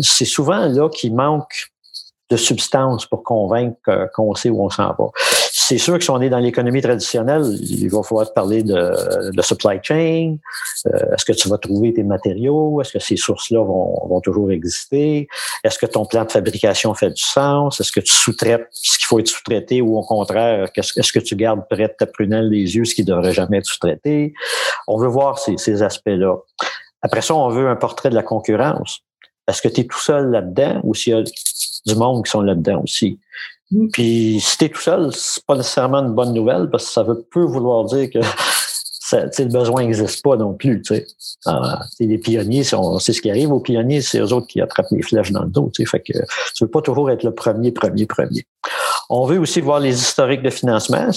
[0.01, 1.69] C'est souvent là qu'il manque
[2.31, 5.11] de substance pour convaincre qu'on sait où on s'en va
[5.67, 9.31] c'est sûr que si on est dans l'économie traditionnelle, il va falloir te parler de,
[9.31, 10.37] de supply chain.
[10.85, 12.81] Euh, est-ce que tu vas trouver tes matériaux?
[12.81, 15.27] Est-ce que ces sources-là vont, vont, toujours exister?
[15.63, 17.79] Est-ce que ton plan de fabrication fait du sens?
[17.81, 21.35] Est-ce que tu sous-traites ce qu'il faut être sous-traité ou au contraire, est-ce que tu
[21.35, 24.35] gardes près de ta prunelle des yeux ce qui ne devrait jamais être sous-traité?
[24.87, 26.35] On veut voir ces, ces aspects-là.
[27.01, 28.99] Après ça, on veut un portrait de la concurrence.
[29.47, 32.41] Est-ce que tu es tout seul là-dedans ou s'il y a du monde qui sont
[32.41, 33.19] là-dedans aussi?
[33.93, 37.03] Puis si tu es tout seul, c'est pas nécessairement une bonne nouvelle parce que ça
[37.03, 38.19] veut peu vouloir dire que
[39.11, 40.81] le besoin n'existe pas non plus.
[40.81, 41.07] Tu sais.
[41.45, 45.01] Ah, les pionniers, c'est ce qui arrive aux pionniers, c'est eux autres qui attrapent les
[45.01, 45.71] flèches dans le dos.
[45.73, 45.89] Tu sais.
[45.89, 46.13] Fait que
[46.55, 48.45] tu veux pas toujours être le premier, premier, premier.
[49.09, 51.09] On veut aussi voir les historiques de financement,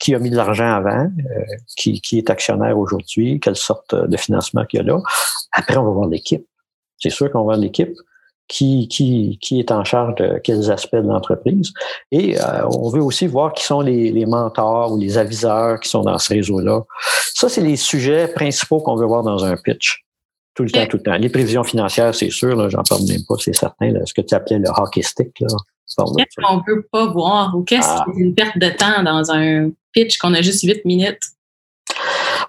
[0.00, 1.44] qui a mis de l'argent avant, euh,
[1.76, 5.00] qui, qui est actionnaire aujourd'hui, quelle sorte de financement qu'il y a là.
[5.52, 6.44] Après, on va voir l'équipe.
[6.98, 7.96] C'est sûr qu'on va voir l'équipe
[8.48, 11.72] qui, qui, qui est en charge de quels aspects de l'entreprise.
[12.10, 15.88] Et euh, on veut aussi voir qui sont les, les, mentors ou les aviseurs qui
[15.88, 16.82] sont dans ce réseau-là.
[17.34, 20.04] Ça, c'est les sujets principaux qu'on veut voir dans un pitch.
[20.54, 21.16] Tout le temps, tout le temps.
[21.16, 23.92] Les prévisions financières, c'est sûr, j'en parle même pas, c'est certain.
[23.92, 25.38] Là, ce que tu appelais le hockey stick.
[25.40, 25.48] Là.
[26.16, 28.04] Qu'est-ce qu'on peut pas voir ou qu'est-ce ah.
[28.04, 31.20] qui est une perte de temps dans un pitch qu'on a juste 8 minutes?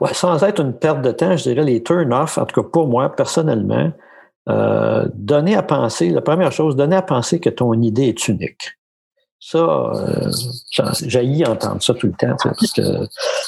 [0.02, 2.88] Ouais, sans être une perte de temps, je dirais les turn-off, en tout cas pour
[2.88, 3.92] moi, personnellement,
[4.50, 8.80] euh, donner à penser, la première chose, donner à penser que ton idée est unique.
[9.42, 10.30] Ça, euh,
[11.06, 12.82] j'ai entendre ça tout le temps, parce que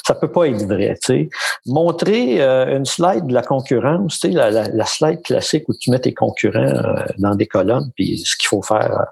[0.06, 0.98] ça peut pas être vrai.
[1.66, 5.98] Montrer euh, une slide de la concurrence, sais, la, la, slide classique où tu mets
[5.98, 9.04] tes concurrents euh, dans des colonnes, puis ce qu'il faut faire.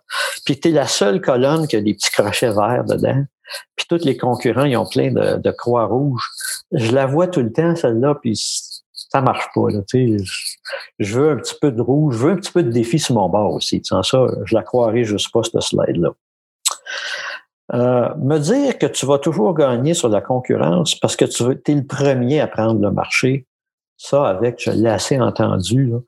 [0.47, 3.25] Puis tu es la seule colonne qui a des petits crochets verts dedans.
[3.77, 6.31] Puis tous les concurrents, ils ont plein de, de croix rouges.
[6.73, 8.41] Je la vois tout le temps, celle-là, puis
[9.11, 9.71] ça marche pas.
[9.71, 12.99] Là, je, veux un petit peu de rouge, je veux un petit peu de défi
[12.99, 13.81] sur mon bord aussi.
[13.85, 16.11] Sans ça, je la croirais juste pas, cette slide-là.
[17.73, 21.75] Euh, me dire que tu vas toujours gagner sur la concurrence parce que tu es
[21.75, 23.47] le premier à prendre le marché,
[23.97, 25.99] ça, avec, je l'ai assez entendu, là,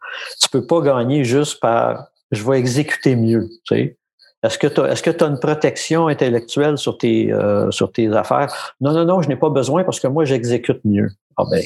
[0.41, 3.49] tu peux pas gagner juste par je vais exécuter mieux.
[3.67, 3.97] Tu sais.
[4.43, 8.75] Est-ce que tu as, tu as une protection intellectuelle sur tes, euh, sur tes affaires?
[8.81, 11.11] Non, non, non, je n'ai pas besoin parce que moi, j'exécute mieux.
[11.37, 11.63] Ah ben,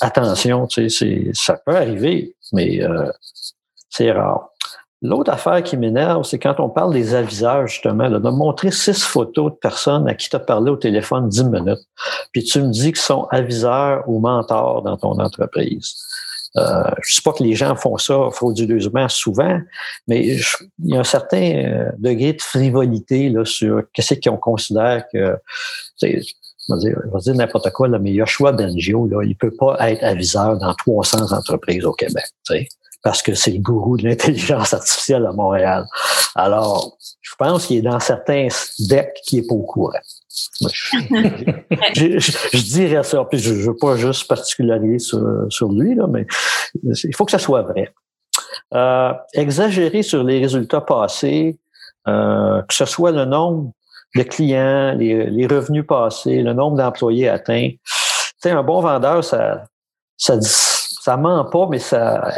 [0.00, 3.10] attention, tu sais, ça peut arriver, mais euh,
[3.90, 4.48] c'est rare.
[5.04, 9.02] L'autre affaire qui m'énerve, c'est quand on parle des aviseurs, justement, là, de montrer six
[9.02, 11.84] photos de personnes à qui tu as parlé au téléphone dix minutes,
[12.32, 15.96] puis tu me dis qu'ils sont aviseurs ou mentors dans ton entreprise.
[16.56, 19.58] Euh, je ne sais pas que les gens font ça frauduleusement souvent,
[20.06, 20.44] mais il
[20.84, 25.36] y a un certain euh, degré de frivolité là, sur qu'est-ce qu'on considère que
[26.68, 30.02] je vais dire, dire n'importe quoi, là, mais Joshua Bengio, là, il peut pas être
[30.02, 32.68] aviseur dans 300 entreprises au Québec, tu sais,
[33.02, 35.86] parce que c'est le gourou de l'intelligence artificielle à Montréal.
[36.34, 38.48] Alors, je pense qu'il est dans certains
[38.78, 39.98] decks qui est pas au courant.
[40.60, 43.24] je, je, dirais ça.
[43.24, 46.26] Puis je ne veux pas juste particulariser sur, sur lui, là, mais
[46.82, 47.92] il faut que ça soit vrai.
[48.74, 51.58] Euh, exagérer sur les résultats passés,
[52.08, 53.72] euh, que ce soit le nombre
[54.14, 57.70] le client, les, les revenus passés, le nombre d'employés atteints.
[57.70, 57.78] Tu
[58.38, 59.64] sais, un bon vendeur, ça,
[60.16, 62.30] ça, ça ment pas, mais ça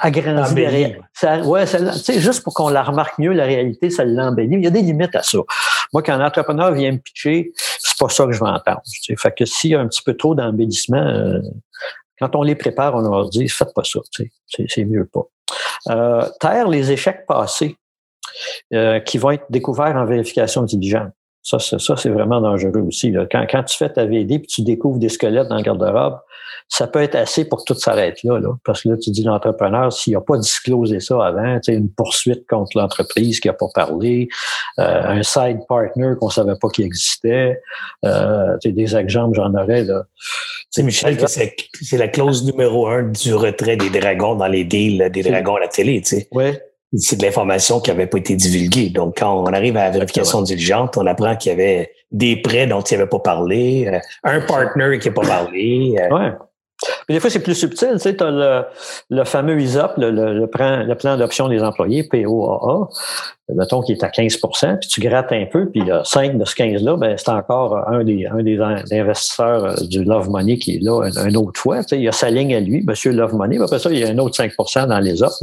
[0.00, 1.00] agrandit la réalité.
[1.44, 4.56] Ouais, sais, juste pour qu'on la remarque mieux, la réalité, ça l'embellit.
[4.56, 5.38] Il y a des limites à ça.
[5.92, 8.80] Moi, quand un entrepreneur vient me pitcher, c'est pas ça que je vais entendre.
[8.84, 9.16] Tu sais.
[9.16, 11.40] Fait que s'il y a un petit peu trop d'embellissement, euh,
[12.18, 14.00] quand on les prépare, on leur dit, faites pas ça.
[14.46, 15.22] C'est mieux pas.
[15.88, 17.76] Euh, taire les échecs passés.
[18.72, 21.10] Euh, qui vont être découverts en vérification diligente.
[21.42, 23.12] Ça, ça, c'est vraiment dangereux aussi.
[23.32, 26.18] Quand, quand tu fais ta VD et tu découvres des squelettes dans le garde-robe,
[26.68, 29.24] ça peut être assez pour que tout s'arrête là, là, Parce que là, tu dis
[29.24, 34.28] l'entrepreneur, s'il n'a pas disclosé ça avant, une poursuite contre l'entreprise qui n'a pas parlé,
[34.78, 37.60] euh, un side partner qu'on savait pas qu'il existait,
[38.04, 39.82] euh, des exemples, j'en aurais.
[39.82, 40.04] Là.
[40.70, 41.56] C'est Michel que c'est,
[41.92, 45.68] la clause numéro un du retrait des dragons dans les deals des dragons à la
[45.68, 46.28] télé, tu sais.
[46.30, 46.52] Oui
[46.96, 48.90] c'est de l'information qui n'avait pas été divulguée.
[48.90, 52.66] Donc, quand on arrive à la vérification diligente, on apprend qu'il y avait des prêts
[52.66, 55.96] dont il avait pas parlé, euh, un partner qui n'a pas parlé.
[55.98, 56.14] Euh.
[56.14, 56.32] Ouais.
[57.08, 57.90] Mais des fois, c'est plus subtil.
[57.92, 58.64] Tu sais, as le,
[59.10, 62.88] le fameux ISOP, le, le, plan, le plan d'option des employés, POAA,
[63.54, 66.54] mettons qu'il est à 15% puis tu grattes un peu, puis a 5 de ce
[66.54, 70.78] 15-là, ben, c'est encore un des, un des investisseurs euh, du Love Money qui est
[70.80, 71.82] là une, autre fois.
[71.82, 74.04] Tu sais, il a sa ligne à lui, Monsieur Love Money, après ça, il y
[74.04, 75.38] a un autre 5% dans les offres.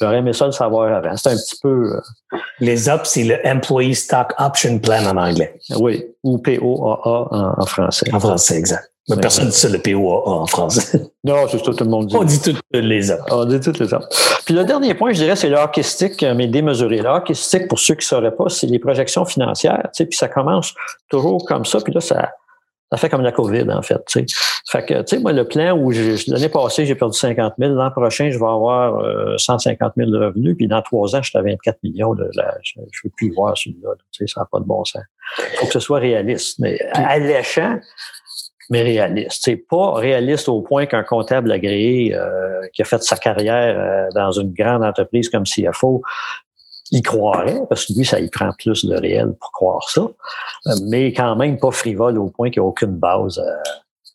[0.00, 1.16] J'aurais aimé ça le savoir avant.
[1.16, 1.96] C'est un petit peu...
[1.96, 5.58] Euh, les c'est le Employee Stock Option Plan en anglais.
[5.78, 8.06] Oui, ou POAA en, en français.
[8.12, 8.93] En français, exact.
[9.08, 10.96] Mais personne ne dit ça le POAA en France.
[11.24, 12.16] Non, c'est ça, tout le monde dit.
[12.16, 13.24] On dit toutes les autres.
[13.30, 14.08] On dit toutes les autres.
[14.44, 16.98] Puis le dernier point, je dirais, c'est l'archistique, mais démesuré.
[16.98, 19.84] L'archistique, pour ceux qui ne sauraient pas, c'est les projections financières.
[19.84, 20.74] Tu sais, puis ça commence
[21.08, 22.30] toujours comme ça, puis là, ça,
[22.92, 24.04] ça fait comme la COVID, en fait.
[24.06, 24.26] Tu sais.
[24.70, 27.90] Fait que, tu sais, moi, le plan où l'année passée, j'ai perdu 50 000, l'an
[27.90, 29.02] prochain, je vais avoir
[29.38, 32.14] 150 euh, 000 de revenus, puis dans trois ans, je suis à 24 millions.
[32.14, 32.30] De,
[32.62, 33.90] je ne veux plus voir celui-là.
[34.12, 35.02] Tu sais, ça n'a pas de bon sens.
[35.38, 36.58] Il faut que ce soit réaliste.
[36.58, 37.78] Mais alléchant,
[38.70, 39.40] mais réaliste.
[39.42, 44.08] C'est pas réaliste au point qu'un comptable agréé euh, qui a fait sa carrière euh,
[44.14, 46.02] dans une grande entreprise comme CFO
[46.90, 50.02] il croirait, parce que lui, ça y prend plus de réel pour croire ça,
[50.84, 53.42] mais quand même pas frivole au point qu'il n'y a aucune base.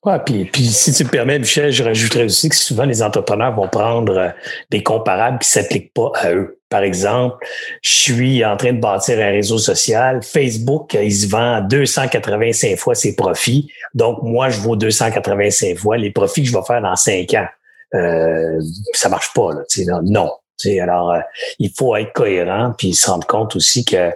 [0.05, 3.53] Ouais, puis, puis si tu me permets, Michel, je rajouterais aussi que souvent les entrepreneurs
[3.53, 4.29] vont prendre euh,
[4.69, 6.58] des comparables qui s'appliquent pas à eux.
[6.69, 7.45] Par exemple,
[7.81, 10.21] je suis en train de bâtir un réseau social.
[10.21, 13.71] Facebook, il se vend 285 fois ses profits.
[13.95, 17.47] Donc, moi, je vaux 285 fois les profits que je vais faire dans cinq ans.
[17.95, 18.59] Euh,
[18.93, 19.63] ça marche pas, là.
[20.03, 20.31] Non.
[20.79, 21.19] alors, euh,
[21.57, 24.11] il faut être cohérent puis se rendre compte aussi que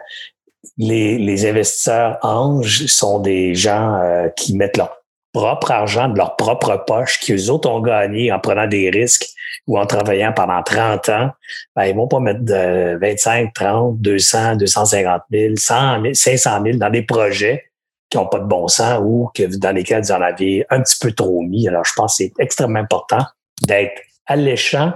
[0.78, 5.03] les, les investisseurs anges sont des gens euh, qui mettent leur
[5.34, 9.26] propre argent de leur propre poche qu'eux autres ont gagné en prenant des risques
[9.68, 11.32] ou en travaillant pendant 30 ans,
[11.76, 16.78] ben, ils vont pas mettre de 25, 30, 200, 250 000, 100 000, 500 000
[16.78, 17.66] dans des projets
[18.10, 20.98] qui n'ont pas de bon sens ou que dans lesquels vous en avez un petit
[21.02, 21.68] peu trop mis.
[21.68, 23.26] Alors, je pense que c'est extrêmement important
[23.62, 24.94] d'être alléchant,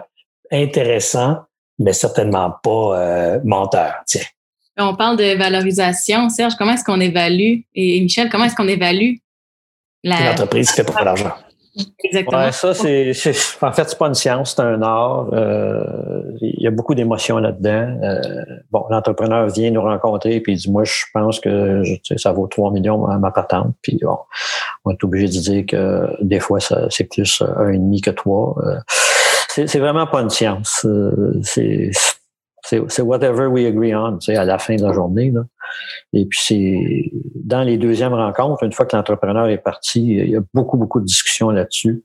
[0.51, 1.37] intéressant,
[1.79, 3.95] mais certainement pas euh, menteur.
[4.05, 4.21] Tiens.
[4.77, 6.29] On parle de valorisation.
[6.29, 7.61] Serge, comment est-ce qu'on évalue?
[7.73, 9.15] Et Michel, comment est-ce qu'on évalue
[10.07, 10.29] la...
[10.29, 11.33] L'entreprise fait pas d'argent.
[12.03, 12.45] Exactement.
[12.45, 13.11] Ouais, ça, c'est,
[13.61, 15.29] en fait, c'est pas une science, c'est un art.
[15.33, 15.83] Euh,
[16.41, 17.99] il y a beaucoup d'émotions là-dedans.
[18.01, 18.21] Euh,
[18.71, 21.83] bon, l'entrepreneur vient nous rencontrer puis il dit, moi, je pense que
[22.15, 23.75] ça vaut 3 millions à ma patente.
[23.81, 24.17] Puis bon,
[24.85, 28.11] on est obligé de dire que des fois, ça, c'est plus un et demi que
[28.11, 28.55] trois.
[28.65, 28.79] Euh,
[29.49, 30.85] c'est, c'est vraiment pas une science.
[31.43, 31.91] C'est,
[32.69, 35.31] c'est whatever we agree on, sais, à la fin de la journée.
[35.31, 35.41] Là.
[36.13, 40.35] Et puis c'est dans les deuxièmes rencontres, une fois que l'entrepreneur est parti, il y
[40.35, 42.03] a beaucoup, beaucoup de discussions là-dessus.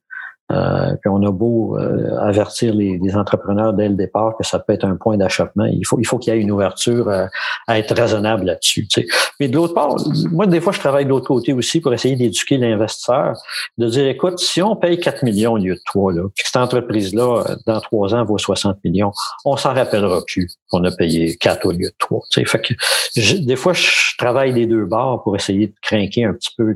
[0.51, 4.73] Euh, on a beau euh, avertir les, les, entrepreneurs dès le départ que ça peut
[4.73, 5.65] être un point d'achoppement.
[5.65, 7.27] Il faut, il faut qu'il y ait une ouverture euh,
[7.67, 8.87] à être raisonnable là-dessus.
[8.89, 9.07] Tu sais.
[9.41, 9.97] Mais de l'autre part,
[10.31, 13.35] moi, des fois, je travaille de l'autre côté aussi pour essayer d'éduquer l'investisseur,
[13.79, 16.49] de dire, écoute, si on paye 4 millions au lieu de 3, là, puis que
[16.49, 19.13] cette entreprise-là, dans trois ans, vaut 60 millions,
[19.45, 22.21] on s'en rappellera plus qu'on a payé 4 au lieu de 3.
[22.31, 22.47] Tu sais.
[22.47, 22.75] Fait que
[23.45, 26.75] des fois, je travaille des deux bords pour essayer de craquer un petit peu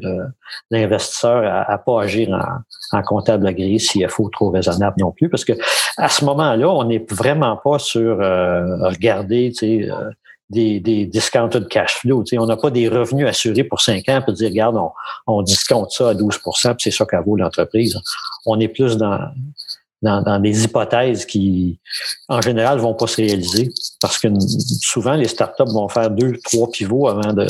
[0.71, 5.29] l'investisseur à, à pas agir en, en comptable agréé s'il faut trop raisonnable non plus,
[5.29, 5.53] parce que
[5.97, 10.11] à ce moment-là, on n'est vraiment pas sur euh, regarder, tu sais, euh,
[10.51, 12.23] des, des discounted cash flow.
[12.23, 14.91] Tu sais, on n'a pas des revenus assurés pour cinq ans pour dire, regarde, on,
[15.27, 17.99] on discompte ça à 12% puis c'est ça qu'elle vaut l'entreprise.
[18.45, 19.19] On est plus dans,
[20.03, 21.81] dans, dans, des hypothèses qui,
[22.29, 23.71] en général, vont pas se réaliser
[24.01, 24.29] parce que
[24.81, 27.47] souvent, les startups vont faire deux, trois pivots avant de,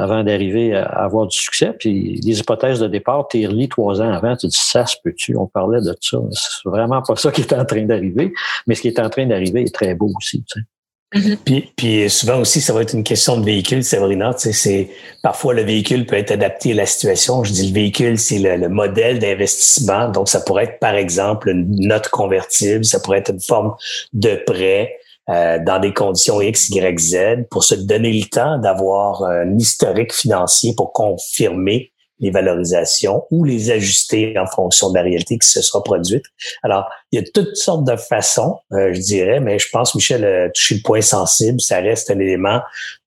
[0.00, 1.72] avant d'arriver à avoir du succès.
[1.78, 5.36] Puis les hypothèses de départ, tu relis trois ans avant, tu dis ça se peut-tu?
[5.36, 6.18] On parlait de ça.
[6.32, 8.32] C'est vraiment pas ça qui est en train d'arriver,
[8.66, 10.44] mais ce qui est en train d'arriver est très beau aussi.
[10.50, 10.66] Tu sais.
[11.12, 11.36] Mm-hmm.
[11.44, 14.32] puis, puis, souvent aussi, ça va être une question de véhicule, Sabrina.
[14.34, 14.90] Tu sais, c'est
[15.24, 17.42] parfois le véhicule peut être adapté à la situation.
[17.42, 20.08] Je dis le véhicule, c'est le, le, modèle d'investissement.
[20.08, 23.74] Donc, ça pourrait être par exemple une note convertible, ça pourrait être une forme
[24.12, 24.98] de prêt,
[25.30, 27.16] euh, dans des conditions X, Y, Z
[27.50, 33.70] pour se donner le temps d'avoir un historique financier pour confirmer les valorisations ou les
[33.70, 36.24] ajuster en fonction de la réalité qui se sera produite.
[36.62, 40.24] Alors, il y a toutes sortes de façons, euh, je dirais, mais je pense, Michel,
[40.24, 41.60] a touché le point sensible.
[41.60, 42.60] Ça reste un élément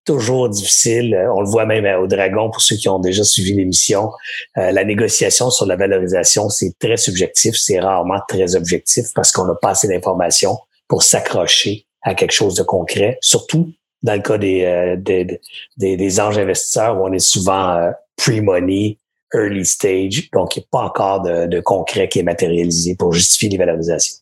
[0.06, 1.16] toujours difficile.
[1.34, 4.12] On le voit même au Dragon pour ceux qui ont déjà suivi l'émission.
[4.58, 9.46] Euh, la négociation sur la valorisation, c'est très subjectif, c'est rarement très objectif parce qu'on
[9.46, 10.58] n'a pas assez d'informations
[10.88, 15.39] pour s'accrocher à quelque chose de concret, surtout dans le cas des, euh, des,
[15.78, 18.97] des, des, anges investisseurs où on est souvent euh, pre-money,
[19.34, 23.14] early stage, donc il n'y a pas encore de, de, concret qui est matérialisé pour
[23.14, 24.18] justifier les valorisations.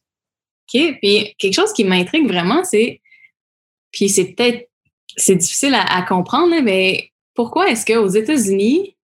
[0.73, 0.99] OK.
[1.01, 3.01] Puis quelque chose qui m'intrigue vraiment, c'est,
[3.91, 4.69] puis c'est peut-être,
[5.17, 8.95] c'est difficile à, à comprendre, mais pourquoi est-ce qu'aux États-Unis,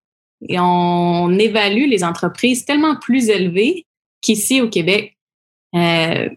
[0.50, 3.86] on évalue les entreprises tellement plus élevées
[4.22, 5.18] qu'ici au Québec?
[5.76, 6.30] Euh,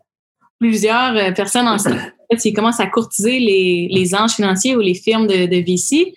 [0.59, 1.77] plusieurs euh, personnes en
[2.39, 6.15] s'ils commencent à courtiser les, les anges financiers ou les firmes de, de VC,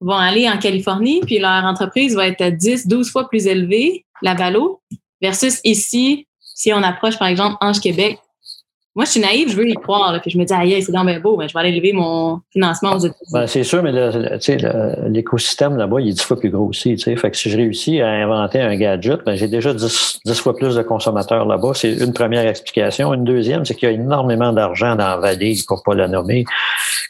[0.00, 4.04] vont aller en Californie, puis leur entreprise va être à 10, 12 fois plus élevée,
[4.22, 4.80] la valo,
[5.20, 8.18] versus ici, si on approche, par exemple, Ange Québec,
[8.98, 10.12] moi, je suis naïve, je veux y croire.
[10.12, 12.40] Là, je me dis, aïe, c'est dans bien beau, mais je vais aller lever mon
[12.52, 13.06] financement aux.
[13.32, 13.92] Ben, c'est sûr, mais
[15.08, 16.98] l'écosystème là-bas, il est dix fois plus gros aussi.
[16.98, 20.74] Fait que si je réussis à inventer un gadget, ben, j'ai déjà dix, fois plus
[20.74, 21.74] de consommateurs là-bas.
[21.74, 23.14] C'est une première explication.
[23.14, 26.44] Une deuxième, c'est qu'il y a énormément d'argent dans la vallée, pour pas la nommer,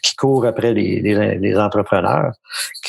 [0.03, 2.33] qui court après les, entrepreneurs,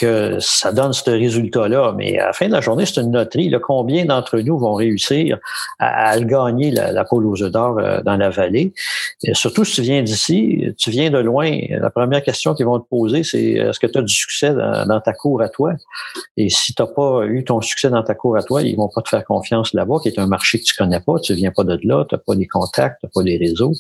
[0.00, 1.94] que ça donne ce résultat-là.
[1.96, 3.50] Mais à la fin de la journée, c'est une loterie.
[3.50, 5.38] Là, combien d'entre nous vont réussir
[5.78, 8.72] à, à gagner la, la aux œufs d'or euh, dans la vallée?
[9.34, 12.88] Surtout si tu viens d'ici, tu viens de loin, la première question qu'ils vont te
[12.88, 15.74] poser, c'est est-ce que tu as du succès dans, ta cour à toi?
[16.36, 18.88] Et si tu n'as pas eu ton succès dans ta cour à toi, ils vont
[18.88, 21.50] pas te faire confiance là-bas, qui est un marché que tu connais pas, tu viens
[21.50, 23.72] pas de là, tu n'as pas les contacts, tu n'as pas les réseaux.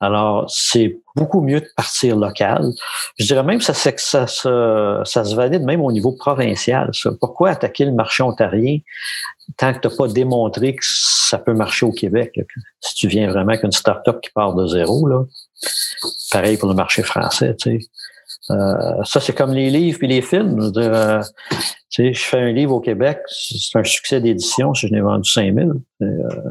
[0.00, 2.70] Alors, c'est beaucoup mieux de partir local.
[3.18, 4.26] Je dirais même que ça, ça, ça,
[5.04, 6.90] ça se valide même au niveau provincial.
[7.20, 8.78] Pourquoi attaquer le marché ontarien
[9.56, 12.38] tant que tu n'as pas démontré que ça peut marcher au Québec?
[12.80, 15.24] Si tu viens vraiment avec une start-up qui part de zéro, là,
[16.30, 17.56] pareil pour le marché français.
[17.56, 17.88] Tu sais.
[18.50, 20.60] Euh, ça, c'est comme les livres et les films.
[20.60, 21.56] Je, euh, tu
[21.90, 25.28] sais, je fais un livre au Québec, c'est un succès d'édition si je n'ai vendu
[25.28, 25.70] 5 000.
[26.02, 26.06] Euh,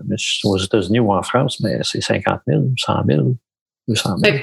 [0.05, 3.35] mais aux États-Unis ou en France, mais c'est 50 000, 100 000,
[3.87, 4.37] 200 000.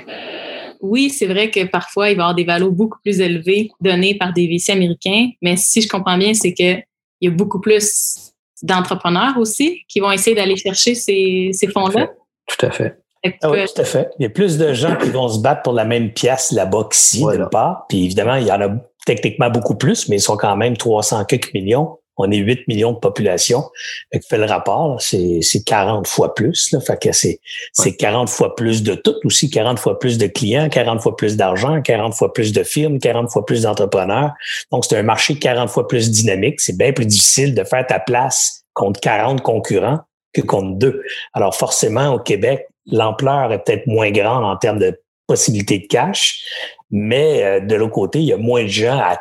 [0.80, 4.16] Oui, c'est vrai que parfois, il va y avoir des valeurs beaucoup plus élevés donnés
[4.16, 6.84] par des VC américains, mais si je comprends bien, c'est qu'il
[7.20, 8.32] y a beaucoup plus
[8.62, 12.09] d'entrepreneurs aussi qui vont essayer d'aller chercher ces, ces fonds-là.
[12.47, 12.97] Tout à fait.
[13.43, 14.11] Ah oui, tout à fait.
[14.18, 16.88] Il y a plus de gens qui vont se battre pour la même pièce là-bas
[16.90, 17.38] qu'ici, voilà.
[17.38, 17.86] d'une part.
[17.88, 18.68] Puis évidemment, il y en a
[19.07, 21.99] techniquement beaucoup plus, mais ils sont quand même 300 quelques millions.
[22.22, 23.64] On est 8 millions de population.
[24.12, 26.70] Fait que fait le rapport, c'est 40 fois plus.
[26.72, 26.80] Là.
[26.80, 27.40] Fait que c'est
[27.78, 27.96] ouais.
[27.96, 31.82] 40 fois plus de tout aussi, 40 fois plus de clients, 40 fois plus d'argent,
[31.82, 34.32] 40 fois plus de firmes, 40 fois plus d'entrepreneurs.
[34.70, 36.60] Donc, c'est un marché 40 fois plus dynamique.
[36.60, 39.98] C'est bien plus difficile de faire ta place contre 40 concurrents
[40.32, 41.02] que contre deux.
[41.34, 46.42] Alors, forcément, au Québec, l'ampleur est peut-être moins grande en termes de possibilités de cash,
[46.90, 49.18] mais euh, de l'autre côté, il y a moins de gens à,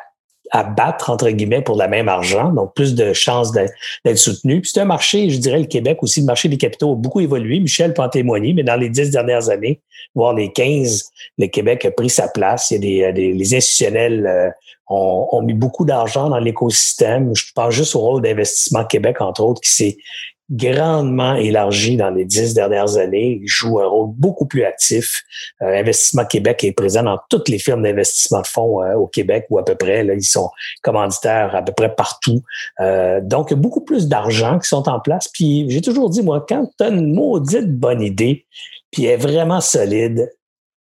[0.51, 4.61] à, battre, entre guillemets, pour le même argent, donc plus de chances d'être soutenu.
[4.61, 7.19] Puis c'est un marché, je dirais, le Québec aussi, le marché des capitaux a beaucoup
[7.19, 7.59] évolué.
[7.59, 9.79] Michel peut en témoigner, mais dans les dix dernières années,
[10.13, 12.71] voire les 15, le Québec a pris sa place.
[12.71, 14.49] Il y a des, des les institutionnels euh,
[14.89, 17.33] ont, ont, mis beaucoup d'argent dans l'écosystème.
[17.35, 19.97] Je pense juste au rôle d'investissement Québec, entre autres, qui s'est
[20.51, 23.39] grandement élargi dans les dix dernières années.
[23.41, 25.23] Il joue un rôle beaucoup plus actif.
[25.61, 29.45] Euh, Investissement Québec est présent dans toutes les firmes d'investissement de fonds euh, au Québec
[29.49, 30.03] ou à peu près.
[30.03, 30.49] Là, ils sont
[30.81, 32.43] commanditaires à peu près partout.
[32.81, 35.29] Euh, donc, beaucoup plus d'argent qui sont en place.
[35.29, 38.45] Puis, j'ai toujours dit, moi, quand tu as une maudite bonne idée,
[38.91, 40.29] puis elle est vraiment solide,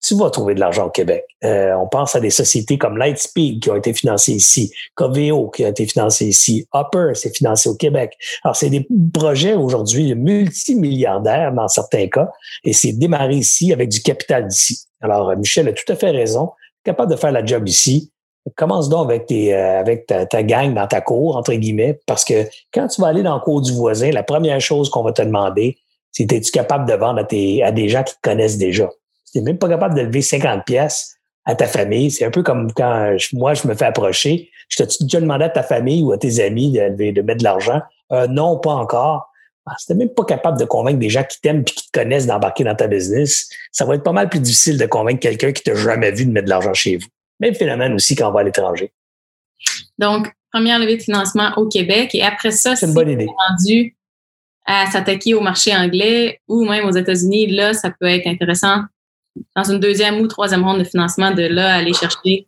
[0.07, 1.25] tu vas trouver de l'argent au Québec.
[1.43, 5.65] Euh, on pense à des sociétés comme Lightspeed qui ont été financées ici, Coveo qui
[5.65, 8.13] a été financé ici, Upper c'est financé au Québec.
[8.43, 12.29] Alors, c'est des projets aujourd'hui multimilliardaires dans certains cas,
[12.63, 14.79] et c'est démarré ici avec du capital d'ici.
[15.01, 16.51] Alors, Michel a tout à fait raison,
[16.85, 18.11] capable de faire la job ici.
[18.55, 22.47] Commence donc avec, tes, euh, avec ta, gang dans ta cour, entre guillemets, parce que
[22.73, 25.21] quand tu vas aller dans le cours du voisin, la première chose qu'on va te
[25.21, 25.77] demander,
[26.13, 28.89] c'est es-tu capable de vendre à, tes, à des gens qui te connaissent déjà?
[29.31, 32.11] Tu n'es même pas capable de lever 50 pièces à ta famille.
[32.11, 34.49] C'est un peu comme quand moi, je me fais approcher.
[34.69, 37.43] Je t'ai déjà demandé à ta famille ou à tes amis de, de mettre de
[37.43, 37.81] l'argent?
[38.11, 39.31] Euh, non, pas encore.
[39.65, 41.91] Ah, si tu n'es même pas capable de convaincre des gens qui t'aiment et qui
[41.91, 45.19] te connaissent d'embarquer dans ta business, ça va être pas mal plus difficile de convaincre
[45.19, 47.07] quelqu'un qui t'a jamais vu de mettre de l'argent chez vous.
[47.39, 48.93] Même phénomène aussi quand on va à l'étranger.
[49.97, 53.27] Donc, première levée de financement au Québec et après ça, c'est une bonne idée.
[53.49, 53.95] rendu
[54.65, 58.83] à s'attaquer au marché anglais ou même aux États-Unis, là, ça peut être intéressant
[59.55, 62.47] dans une deuxième ou troisième ronde de financement de là aller chercher.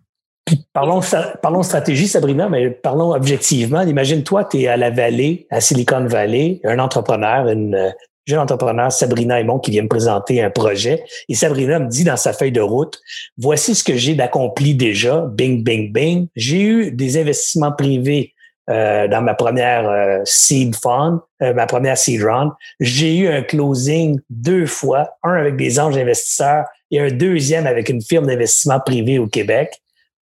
[0.74, 1.02] Parlons,
[1.42, 3.82] parlons stratégie, Sabrina, mais parlons objectivement.
[3.82, 7.92] Imagine-toi, tu es à la vallée, à Silicon Valley, un entrepreneur, une euh,
[8.26, 11.04] jeune entrepreneur, Sabrina Aymon, qui vient me présenter un projet.
[11.28, 13.00] Et Sabrina me dit dans sa feuille de route,
[13.38, 16.28] voici ce que j'ai d'accompli déjà, bing, bing, bing.
[16.36, 18.34] J'ai eu des investissements privés
[18.70, 22.52] euh, dans ma première euh, seed fund, euh, ma première seed round.
[22.80, 27.90] J'ai eu un closing deux fois, un avec des anges investisseurs et un deuxième avec
[27.90, 29.82] une firme d'investissement privé au Québec.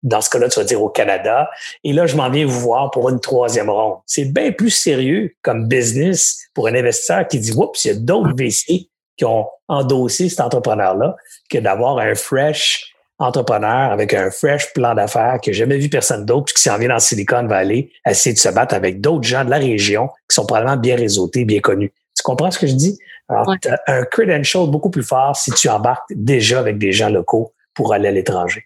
[0.05, 1.51] Dans ce cas-là, tu vas dire au Canada.
[1.83, 3.97] Et là, je m'en viens vous voir pour une troisième ronde.
[4.07, 7.95] C'est bien plus sérieux comme business pour un investisseur qui dit, oups, il y a
[7.95, 11.17] d'autres VC qui ont endossé cet entrepreneur-là
[11.51, 12.88] que d'avoir un fresh
[13.19, 16.89] entrepreneur avec un fresh plan d'affaires qui n'a jamais vu personne d'autre qui s'en vient
[16.89, 20.47] dans Silicon Valley essayer de se battre avec d'autres gens de la région qui sont
[20.47, 21.93] probablement bien réseautés, bien connus.
[22.17, 22.99] Tu comprends ce que je dis?
[23.29, 23.57] Alors, ouais.
[23.61, 27.53] tu as un credential beaucoup plus fort si tu embarques déjà avec des gens locaux
[27.75, 28.65] pour aller à l'étranger.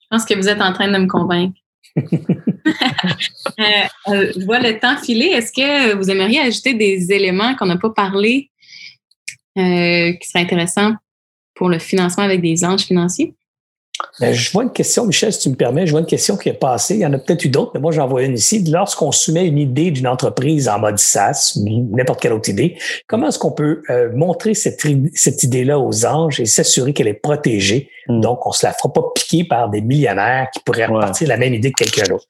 [0.00, 1.56] Je pense que vous êtes en train de me convaincre.
[1.96, 2.02] euh,
[4.08, 5.26] euh, je vois le temps filer.
[5.26, 8.50] Est-ce que vous aimeriez ajouter des éléments qu'on n'a pas parlé
[9.58, 10.94] euh, qui seraient intéressants
[11.54, 13.34] pour le financement avec des anges financiers?
[14.20, 16.48] Ben, je vois une question, Michel, si tu me permets, je vois une question qui
[16.48, 16.94] est passée.
[16.94, 18.62] Il y en a peut-être eu d'autres, mais moi, j'en vois une ici.
[18.64, 22.76] Lorsqu'on soumet une idée d'une entreprise en mode SaaS, n'importe quelle autre idée,
[23.06, 24.80] comment est-ce qu'on peut euh, montrer cette,
[25.14, 27.88] cette idée-là aux anges et s'assurer qu'elle est protégée?
[28.08, 28.20] Mm.
[28.20, 31.54] Donc, on se la fera pas piquer par des millionnaires qui pourraient repartir la même
[31.54, 32.26] idée que quelqu'un d'autre.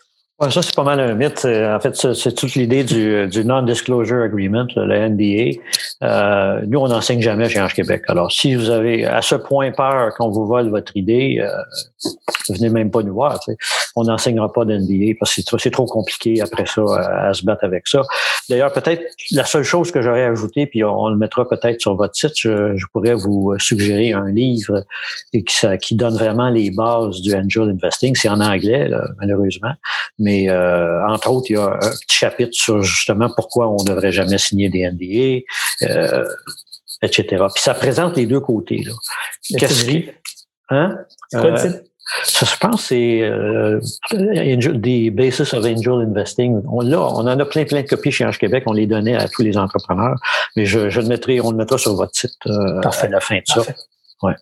[0.49, 1.45] Ça, c'est pas mal un mythe.
[1.45, 5.61] En fait, c'est toute l'idée du, Non-Disclosure Agreement, le NDA.
[6.03, 8.05] Euh, nous, on n'enseigne jamais chez Ange Québec.
[8.09, 11.51] Alors, si vous avez à ce point peur qu'on vous vole votre idée, euh,
[12.49, 13.39] venez même pas nous voir.
[13.97, 16.83] On n'enseignera pas d'NDA parce que c'est trop, compliqué après ça
[17.29, 18.01] à, se battre avec ça.
[18.49, 22.15] D'ailleurs, peut-être la seule chose que j'aurais ajouté, puis on, le mettra peut-être sur votre
[22.15, 24.85] site, je, pourrais vous suggérer un livre
[25.33, 25.45] qui,
[25.83, 28.15] qui donne vraiment les bases du angel investing.
[28.15, 29.73] C'est en anglais, malheureusement.
[30.19, 33.83] Mais mais euh, entre autres, il y a un petit chapitre sur justement pourquoi on
[33.83, 35.45] ne devrait jamais signer des NDA,
[35.91, 36.25] euh,
[37.03, 37.45] etc.
[37.53, 38.85] Puis ça présente les deux côtés.
[38.87, 38.93] Là.
[39.59, 40.11] Qu'est-ce que
[40.69, 40.99] hein?
[41.33, 41.73] quoi euh,
[42.23, 43.81] Ça, je pense, c'est euh,
[44.13, 46.63] des Basis of Angel Investing.
[46.71, 48.63] On, là, on en a plein, plein de copies chez Ange Québec.
[48.67, 50.15] On les donnait à tous les entrepreneurs.
[50.55, 53.39] Mais je, je le mettrai, on le mettra sur votre site euh, à la fin
[53.39, 53.63] de ça.
[54.23, 54.35] Ouais.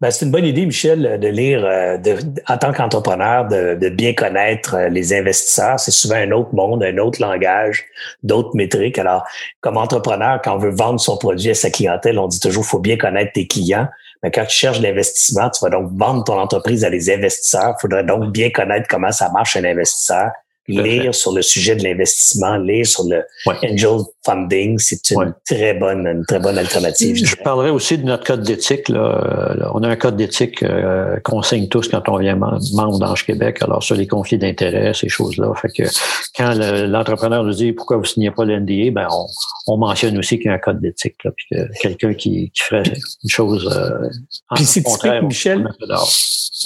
[0.00, 2.16] Ben, c'est une bonne idée, Michel, de lire euh, de,
[2.48, 5.78] en tant qu'entrepreneur, de, de, bien connaître euh, les investisseurs.
[5.78, 7.84] C'est souvent un autre monde, un autre langage,
[8.22, 8.98] d'autres métriques.
[8.98, 9.26] Alors,
[9.60, 12.78] comme entrepreneur, quand on veut vendre son produit à sa clientèle, on dit toujours faut
[12.78, 13.88] bien connaître tes clients.
[14.22, 17.74] Mais quand tu cherches l'investissement, tu vas donc vendre ton entreprise à des investisseurs.
[17.76, 20.30] Il faudrait donc bien connaître comment ça marche un investisseur
[20.70, 26.06] lire sur le sujet de l'investissement, lire sur le angel funding, c'est une très bonne,
[26.06, 27.16] une très bonne alternative.
[27.16, 28.88] Je, parlerai aussi de notre code d'éthique.
[28.88, 29.56] Là.
[29.74, 33.58] On a un code d'éthique euh, qu'on signe tous quand on vient membre d'Ange Québec.
[33.62, 35.52] Alors sur les conflits d'intérêts, ces choses-là.
[35.54, 35.88] Fait que
[36.36, 39.26] quand l'entrepreneur nous dit pourquoi vous signez pas l'NDA, ben on,
[39.66, 41.16] on, mentionne aussi qu'il y a un code d'éthique.
[41.36, 42.82] Puis que quelqu'un qui, qui, ferait
[43.22, 44.08] une chose euh,
[44.54, 45.68] puis c'est typique, Michel.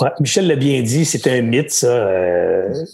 [0.01, 1.87] Ouais, Michel l'a bien dit, c'est un mythe, ça.
[1.87, 2.85] Euh,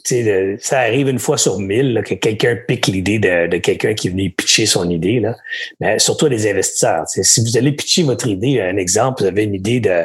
[0.59, 4.31] ça arrive une fois sur mille que quelqu'un pique l'idée de, quelqu'un qui est venu
[4.31, 5.21] pitcher son idée.
[5.21, 5.37] Là.
[5.81, 7.05] Mais surtout les investisseurs.
[7.07, 10.05] Si vous allez pitcher votre idée, un exemple, vous avez une idée de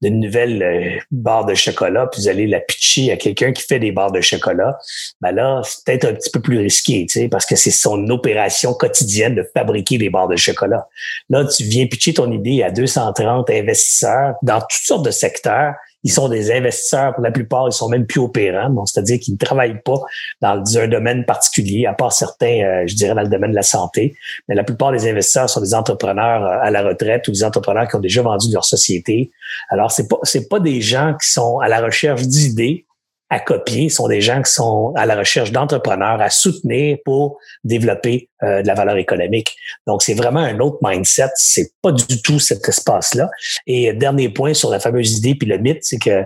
[0.00, 3.78] d'une nouvelle euh, barre de chocolat, puis vous allez la pitcher à quelqu'un qui fait
[3.78, 4.78] des barres de chocolat,
[5.20, 9.34] ben là, c'est peut-être un petit peu plus risqué, parce que c'est son opération quotidienne
[9.34, 10.86] de fabriquer des barres de chocolat.
[11.30, 15.74] Là, tu viens pitcher ton idée à 230 investisseurs dans toutes sortes de secteurs
[16.08, 17.12] ils sont des investisseurs.
[17.12, 18.70] Pour la plupart, ils sont même plus opérants.
[18.70, 20.00] Bon, c'est-à-dire qu'ils ne travaillent pas
[20.40, 23.62] dans un domaine particulier, à part certains, euh, je dirais, dans le domaine de la
[23.62, 24.16] santé.
[24.48, 27.86] Mais la plupart des investisseurs sont des entrepreneurs euh, à la retraite ou des entrepreneurs
[27.88, 29.30] qui ont déjà vendu leur société.
[29.68, 32.86] Alors, c'est pas, c'est pas des gens qui sont à la recherche d'idées
[33.30, 38.30] à copier sont des gens qui sont à la recherche d'entrepreneurs à soutenir pour développer
[38.42, 39.54] euh, de la valeur économique.
[39.86, 41.30] Donc, c'est vraiment un autre mindset.
[41.34, 43.28] C'est pas du tout cet espace-là.
[43.66, 46.24] Et dernier point sur la fameuse idée puis le mythe, c'est que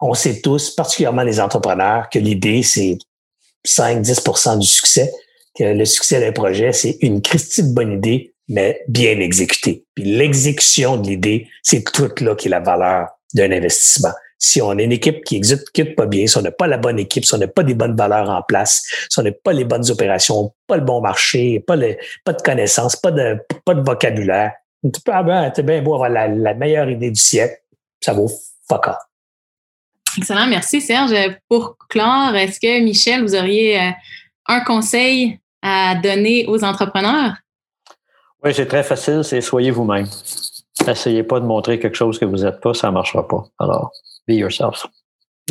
[0.00, 2.98] on sait tous, particulièrement les entrepreneurs, que l'idée, c'est
[3.66, 5.10] 5-10% du succès,
[5.56, 9.84] que le succès d'un projet, c'est une christie bonne idée, mais bien exécutée.
[9.96, 14.70] Puis l'exécution de l'idée, c'est tout là qui est la valeur d'un investissement si on
[14.70, 17.34] a une équipe qui exécute pas bien, si on n'a pas la bonne équipe, si
[17.34, 20.54] on n'a pas des bonnes valeurs en place, si on n'a pas les bonnes opérations,
[20.66, 25.00] pas le bon marché, pas, le, pas de connaissances, pas de, pas de vocabulaire, tu
[25.04, 27.60] peux avoir, bien beau avoir la, meilleure idée du siècle,
[28.00, 28.30] ça vaut
[28.68, 28.96] fuck off.
[30.16, 31.14] Excellent, merci Serge.
[31.48, 33.90] Pour clore, est-ce que Michel, vous auriez euh,
[34.46, 37.34] un conseil à donner aux entrepreneurs?
[38.42, 40.06] Oui, c'est très facile, c'est soyez vous-même.
[40.86, 43.44] Essayez pas de montrer quelque chose que vous n'êtes pas, ça ne marchera pas.
[43.58, 43.92] Alors,
[44.28, 44.86] be yourself.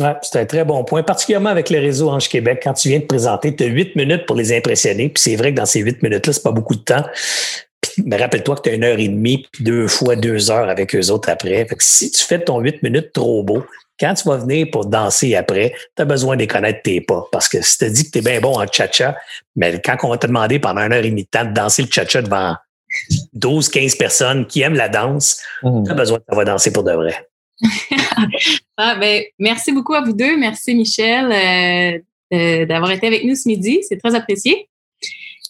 [0.00, 2.60] Ouais, c'est un très bon point, particulièrement avec le réseau Ange Québec.
[2.62, 5.08] Quand tu viens de présenter, tu as huit minutes pour les impressionner.
[5.08, 7.04] Puis c'est vrai que dans ces huit minutes-là, c'est pas beaucoup de temps.
[8.04, 10.94] mais rappelle-toi que tu as une heure et demie, puis deux fois deux heures avec
[10.94, 11.64] eux autres après.
[11.64, 13.64] Fait que si tu fais ton huit minutes trop beau,
[13.98, 17.26] quand tu vas venir pour danser après, tu as besoin de connaître tes pas.
[17.32, 19.16] Parce que si tu dis que tu es bien bon en cha-cha,
[19.56, 21.82] mais quand on va te demander pendant une heure et demie de temps de danser
[21.82, 22.54] le cha-cha devant
[23.32, 25.84] 12, 15 personnes qui aiment la danse, mmh.
[25.84, 27.28] tu as besoin de savoir danser pour de vrai.
[28.76, 30.36] ah, ben, merci beaucoup à vous deux.
[30.36, 32.02] Merci, Michel,
[32.32, 33.80] euh, d'avoir été avec nous ce midi.
[33.88, 34.68] C'est très apprécié.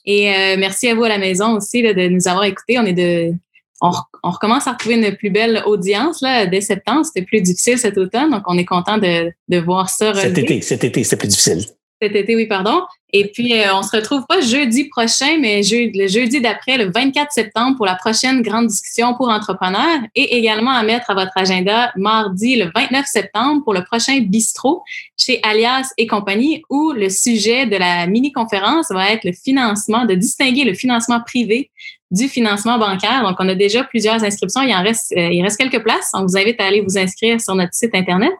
[0.05, 2.79] Et euh, merci à vous à la maison aussi de nous avoir écoutés.
[2.79, 3.33] On est de.
[3.81, 3.93] On,
[4.25, 7.05] recommence à retrouver une plus belle audience là, dès septembre.
[7.05, 10.15] C'était plus difficile cet automne, donc on est content de, de voir ça.
[10.15, 11.65] Cet été, cet été, c'était plus difficile.
[12.03, 12.83] Cet été, oui, pardon.
[13.13, 17.33] Et puis, euh, on se retrouve pas jeudi prochain, mais le jeudi d'après, le 24
[17.33, 21.91] septembre, pour la prochaine grande discussion pour entrepreneurs et également à mettre à votre agenda
[21.97, 24.83] mardi, le 29 septembre, pour le prochain bistrot
[25.17, 30.15] chez Alias et compagnie, où le sujet de la mini-conférence va être le financement, de
[30.15, 31.71] distinguer le financement privé
[32.11, 33.23] du financement bancaire.
[33.23, 34.63] Donc, on a déjà plusieurs inscriptions.
[34.63, 36.11] Il en reste, euh, il reste quelques places.
[36.15, 38.33] On vous invite à aller vous inscrire sur notre site Internet.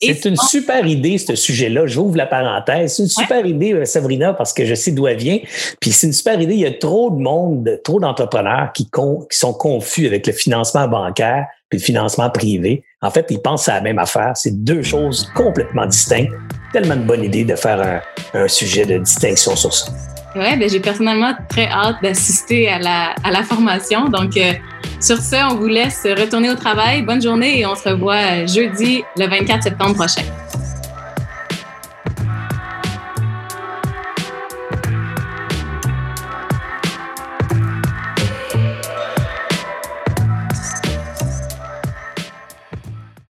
[0.00, 1.86] C'est une super idée, ce sujet-là.
[1.86, 2.94] J'ouvre la parenthèse.
[2.94, 5.38] C'est une super idée, euh, Sabrina, parce que je sais d'où elle vient.
[5.80, 6.54] Puis c'est une super idée.
[6.54, 10.88] Il y a trop de monde, trop d'entrepreneurs qui, qui sont confus avec le financement
[10.88, 12.84] bancaire puis le financement privé.
[13.04, 14.32] En fait, ils pensent à la même affaire.
[14.34, 16.32] C'est deux choses complètement distinctes.
[16.72, 18.02] tellement de bonne idée de faire
[18.32, 19.92] un, sujet de distinction sur ça.
[20.34, 24.08] Oui, ben j'ai personnellement très hâte d'assister à la, formation.
[24.08, 24.54] Donc, euh,
[25.00, 27.02] sur ce, on vous laisse retourner au travail.
[27.02, 30.22] Bonne journée et on se revoit jeudi le 24 septembre prochain.